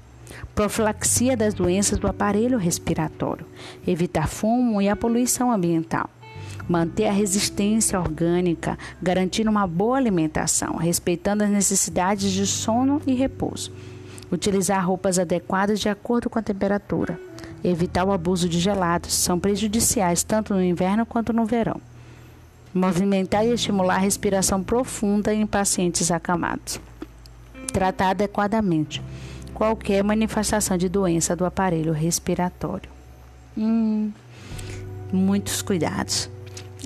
Profilaxia 0.54 1.36
das 1.36 1.52
doenças 1.52 1.98
do 1.98 2.06
aparelho 2.06 2.58
respiratório, 2.58 3.46
evitar 3.86 4.28
fumo 4.28 4.80
e 4.80 4.88
a 4.88 4.94
poluição 4.94 5.50
ambiental 5.50 6.08
manter 6.68 7.06
a 7.06 7.12
resistência 7.12 8.00
orgânica, 8.00 8.78
garantindo 9.00 9.50
uma 9.50 9.66
boa 9.66 9.96
alimentação, 9.96 10.76
respeitando 10.76 11.44
as 11.44 11.50
necessidades 11.50 12.30
de 12.30 12.46
sono 12.46 13.00
e 13.06 13.14
repouso. 13.14 13.72
Utilizar 14.32 14.86
roupas 14.86 15.18
adequadas 15.18 15.78
de 15.78 15.88
acordo 15.88 16.30
com 16.30 16.38
a 16.38 16.42
temperatura. 16.42 17.18
Evitar 17.62 18.04
o 18.04 18.12
abuso 18.12 18.48
de 18.48 18.58
gelados, 18.58 19.14
são 19.14 19.38
prejudiciais 19.38 20.22
tanto 20.22 20.54
no 20.54 20.62
inverno 20.62 21.06
quanto 21.06 21.32
no 21.32 21.44
verão. 21.44 21.80
Movimentar 22.72 23.46
e 23.46 23.52
estimular 23.52 23.96
a 23.96 23.98
respiração 23.98 24.62
profunda 24.62 25.32
em 25.32 25.46
pacientes 25.46 26.10
acamados. 26.10 26.80
Tratar 27.72 28.10
adequadamente 28.10 29.02
qualquer 29.54 30.02
manifestação 30.02 30.76
de 30.76 30.88
doença 30.88 31.34
do 31.34 31.44
aparelho 31.44 31.92
respiratório. 31.92 32.90
Hum, 33.56 34.10
muitos 35.12 35.62
cuidados. 35.62 36.28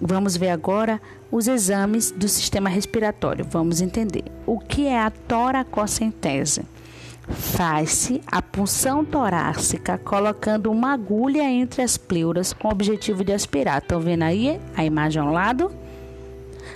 Vamos 0.00 0.36
ver 0.36 0.50
agora 0.50 1.00
os 1.30 1.48
exames 1.48 2.10
do 2.10 2.28
sistema 2.28 2.68
respiratório. 2.68 3.44
Vamos 3.50 3.80
entender 3.80 4.24
o 4.46 4.58
que 4.58 4.86
é 4.86 5.00
a 5.00 5.10
toracocentese. 5.10 6.62
Faz-se 7.28 8.22
a 8.26 8.40
punção 8.40 9.04
torácica 9.04 9.98
colocando 9.98 10.70
uma 10.70 10.94
agulha 10.94 11.42
entre 11.42 11.82
as 11.82 11.98
pleuras 11.98 12.52
com 12.52 12.68
o 12.68 12.70
objetivo 12.70 13.22
de 13.22 13.32
aspirar. 13.32 13.82
Estão 13.82 14.00
vendo 14.00 14.22
aí 14.22 14.58
a 14.74 14.84
imagem 14.84 15.20
ao 15.20 15.30
lado? 15.30 15.70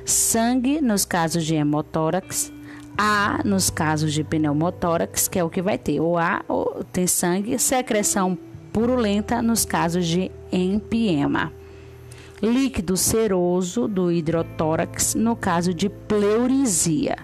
Sangue 0.05 0.81
nos 0.81 1.05
casos 1.05 1.45
de 1.45 1.55
hemotórax, 1.55 2.53
A 3.05 3.41
nos 3.45 3.69
casos 3.69 4.13
de 4.13 4.23
pneumotórax, 4.23 5.27
que 5.27 5.37
é 5.37 5.43
o 5.43 5.51
que 5.51 5.61
vai 5.61 5.77
ter. 5.77 5.99
O 5.99 6.17
A 6.17 6.41
tem 6.93 7.05
sangue, 7.05 7.59
secreção 7.59 8.39
purulenta 8.73 9.43
nos 9.43 9.65
casos 9.65 10.07
de 10.07 10.31
empiema. 10.53 11.53
líquido 12.41 12.97
seroso 12.97 13.89
do 13.89 14.13
hidrotórax 14.13 15.17
no 15.17 15.35
caso 15.35 15.75
de 15.75 15.89
pleurisia, 15.89 17.17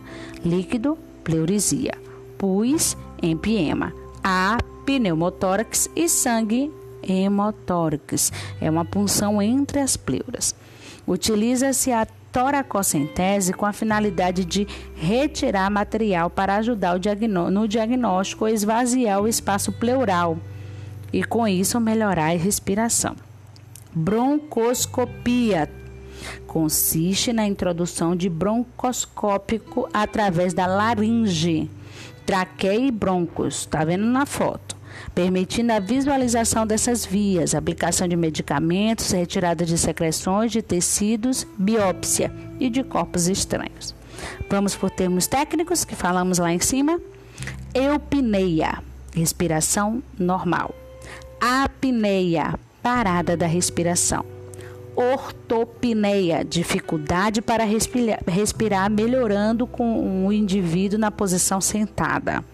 líquido 0.44 0.98
pleurisia, 1.22 1.94
pus 2.36 2.96
empiema, 3.22 3.92
a 4.24 4.58
pneumotórax 4.84 5.88
e 5.94 6.08
sangue 6.08 6.72
hemotórax, 7.04 8.32
é 8.60 8.68
uma 8.68 8.84
punção 8.84 9.40
entre 9.40 9.78
as 9.78 9.96
pleuras. 9.96 10.56
Utiliza-se 11.06 11.92
a 11.92 12.04
toracocentese 12.32 13.52
com 13.52 13.66
a 13.66 13.72
finalidade 13.72 14.44
de 14.44 14.66
retirar 14.94 15.70
material 15.70 16.30
para 16.30 16.56
ajudar 16.56 16.98
no 17.28 17.68
diagnóstico 17.68 18.44
ou 18.44 18.50
esvaziar 18.50 19.20
o 19.20 19.28
espaço 19.28 19.72
pleural 19.72 20.38
e 21.12 21.24
com 21.24 21.46
isso 21.48 21.80
melhorar 21.80 22.30
a 22.32 22.36
respiração. 22.36 23.16
Broncoscopia 23.94 25.70
consiste 26.46 27.32
na 27.32 27.46
introdução 27.46 28.14
de 28.14 28.28
broncoscópico 28.28 29.88
através 29.92 30.52
da 30.52 30.66
laringe, 30.66 31.70
traqueia 32.26 32.86
e 32.86 32.90
broncos, 32.90 33.66
tá 33.66 33.84
vendo 33.84 34.04
na 34.04 34.26
foto, 34.26 34.76
permitindo 35.14 35.72
a 35.72 35.80
visualização 35.80 36.66
dessas 36.66 37.04
vias, 37.04 37.54
aplicação 37.54 38.06
de 38.06 38.16
medicamentos, 38.16 39.10
retirada 39.10 39.64
de 39.64 39.76
secreções 39.76 40.52
de 40.52 40.62
tecidos, 40.62 41.46
biópsia 41.58 42.32
e 42.58 42.70
de 42.70 42.82
corpos 42.82 43.28
estranhos. 43.28 43.94
Vamos 44.48 44.74
por 44.74 44.90
termos 44.90 45.26
técnicos 45.26 45.84
que 45.84 45.94
falamos 45.94 46.38
lá 46.38 46.52
em 46.52 46.60
cima. 46.60 47.00
Eupneia, 47.74 48.82
respiração 49.14 50.02
normal. 50.18 50.74
Apneia, 51.40 52.58
parada 52.82 53.36
da 53.36 53.46
respiração. 53.46 54.24
Ortopneia, 54.96 56.44
dificuldade 56.44 57.40
para 57.40 57.62
respirar, 57.62 58.18
respirar 58.26 58.90
melhorando 58.90 59.66
com 59.66 60.26
o 60.26 60.32
indivíduo 60.32 60.98
na 60.98 61.10
posição 61.10 61.60
sentada. 61.60 62.44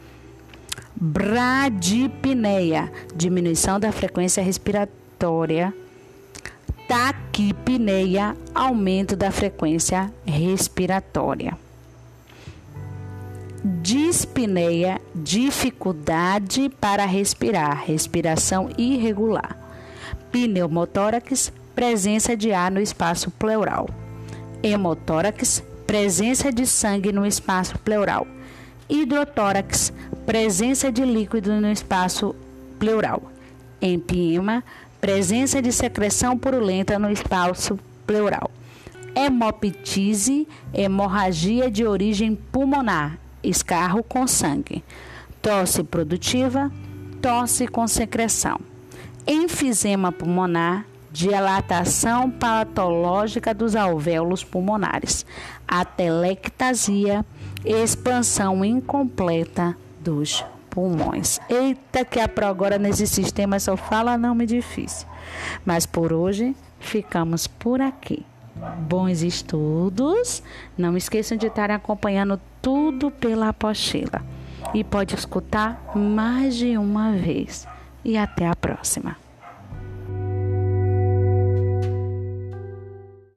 Bradipneia, 0.97 2.91
diminuição 3.15 3.79
da 3.81 3.93
frequência 3.93 4.43
respiratória. 4.43 5.75
Taquipneia, 6.89 8.37
aumento 8.55 9.17
da 9.17 9.31
frequência 9.31 10.13
respiratória 10.25 11.57
dispneia, 13.65 15.01
dificuldade 15.15 16.69
para 16.69 17.07
respirar, 17.07 17.83
respiração 17.85 18.69
irregular. 18.77 19.57
Pneumotórax, 20.31 21.51
presença 21.75 22.37
de 22.37 22.53
ar 22.53 22.71
no 22.71 22.81
espaço 22.81 23.31
pleural. 23.31 23.89
Hemotórax, 24.63 25.63
presença 25.87 26.53
de 26.53 26.67
sangue 26.67 27.11
no 27.11 27.25
espaço 27.25 27.79
pleural. 27.79 28.27
Hidrotórax, 28.89 29.93
presença 30.27 30.93
de 30.93 31.05
líquido 31.05 31.53
no 31.61 31.71
espaço 31.71 32.35
pleural. 32.79 33.23
Empiema, 33.81 34.63
presença 35.01 35.61
de 35.61 35.73
secreção 35.73 36.37
purulenta 36.37 36.99
no 36.99 37.11
espaço 37.11 37.79
pleural. 38.07 38.51
Hemoptise, 39.15 40.47
hemorragia 40.73 41.71
de 41.71 41.87
origem 41.87 42.35
pulmonar, 42.35 43.19
escarro 43.43 44.03
com 44.03 44.27
sangue, 44.27 44.83
tosse 45.41 45.85
produtiva, 45.85 46.71
tosse 47.23 47.69
com 47.69 47.87
secreção, 47.87 48.59
enfisema 49.27 50.11
pulmonar, 50.11 50.85
dilatação 51.13 52.29
patológica 52.29 53.55
dos 53.55 53.77
alvéolos 53.77 54.43
pulmonares, 54.43 55.25
atelectasia, 55.69 57.25
expansão 57.65 58.65
incompleta 58.65 59.77
dos 60.01 60.45
pulmões. 60.71 61.41
Eita, 61.49 62.05
que 62.05 62.21
a 62.21 62.29
agora 62.47 62.79
nesse 62.79 63.07
sistema 63.07 63.59
só 63.59 63.77
fala 63.77 64.19
nome 64.19 64.47
difícil. 64.47 65.07
Mas 65.65 65.87
por 65.87 66.13
hoje 66.13 66.55
ficamos 66.79 67.47
por 67.47 67.81
aqui 67.81 68.25
bons 68.79 69.23
estudos. 69.23 70.43
Não 70.77 70.97
esqueçam 70.97 71.37
de 71.37 71.47
estar 71.47 71.71
acompanhando 71.71 72.41
tudo 72.63 73.11
pela 73.11 73.49
apostila. 73.49 74.23
E 74.73 74.83
pode 74.83 75.15
escutar 75.15 75.93
mais 75.95 76.57
de 76.57 76.77
uma 76.77 77.13
vez. 77.13 77.67
E 78.05 78.17
até 78.17 78.47
a 78.47 78.57
próxima. 78.57 79.17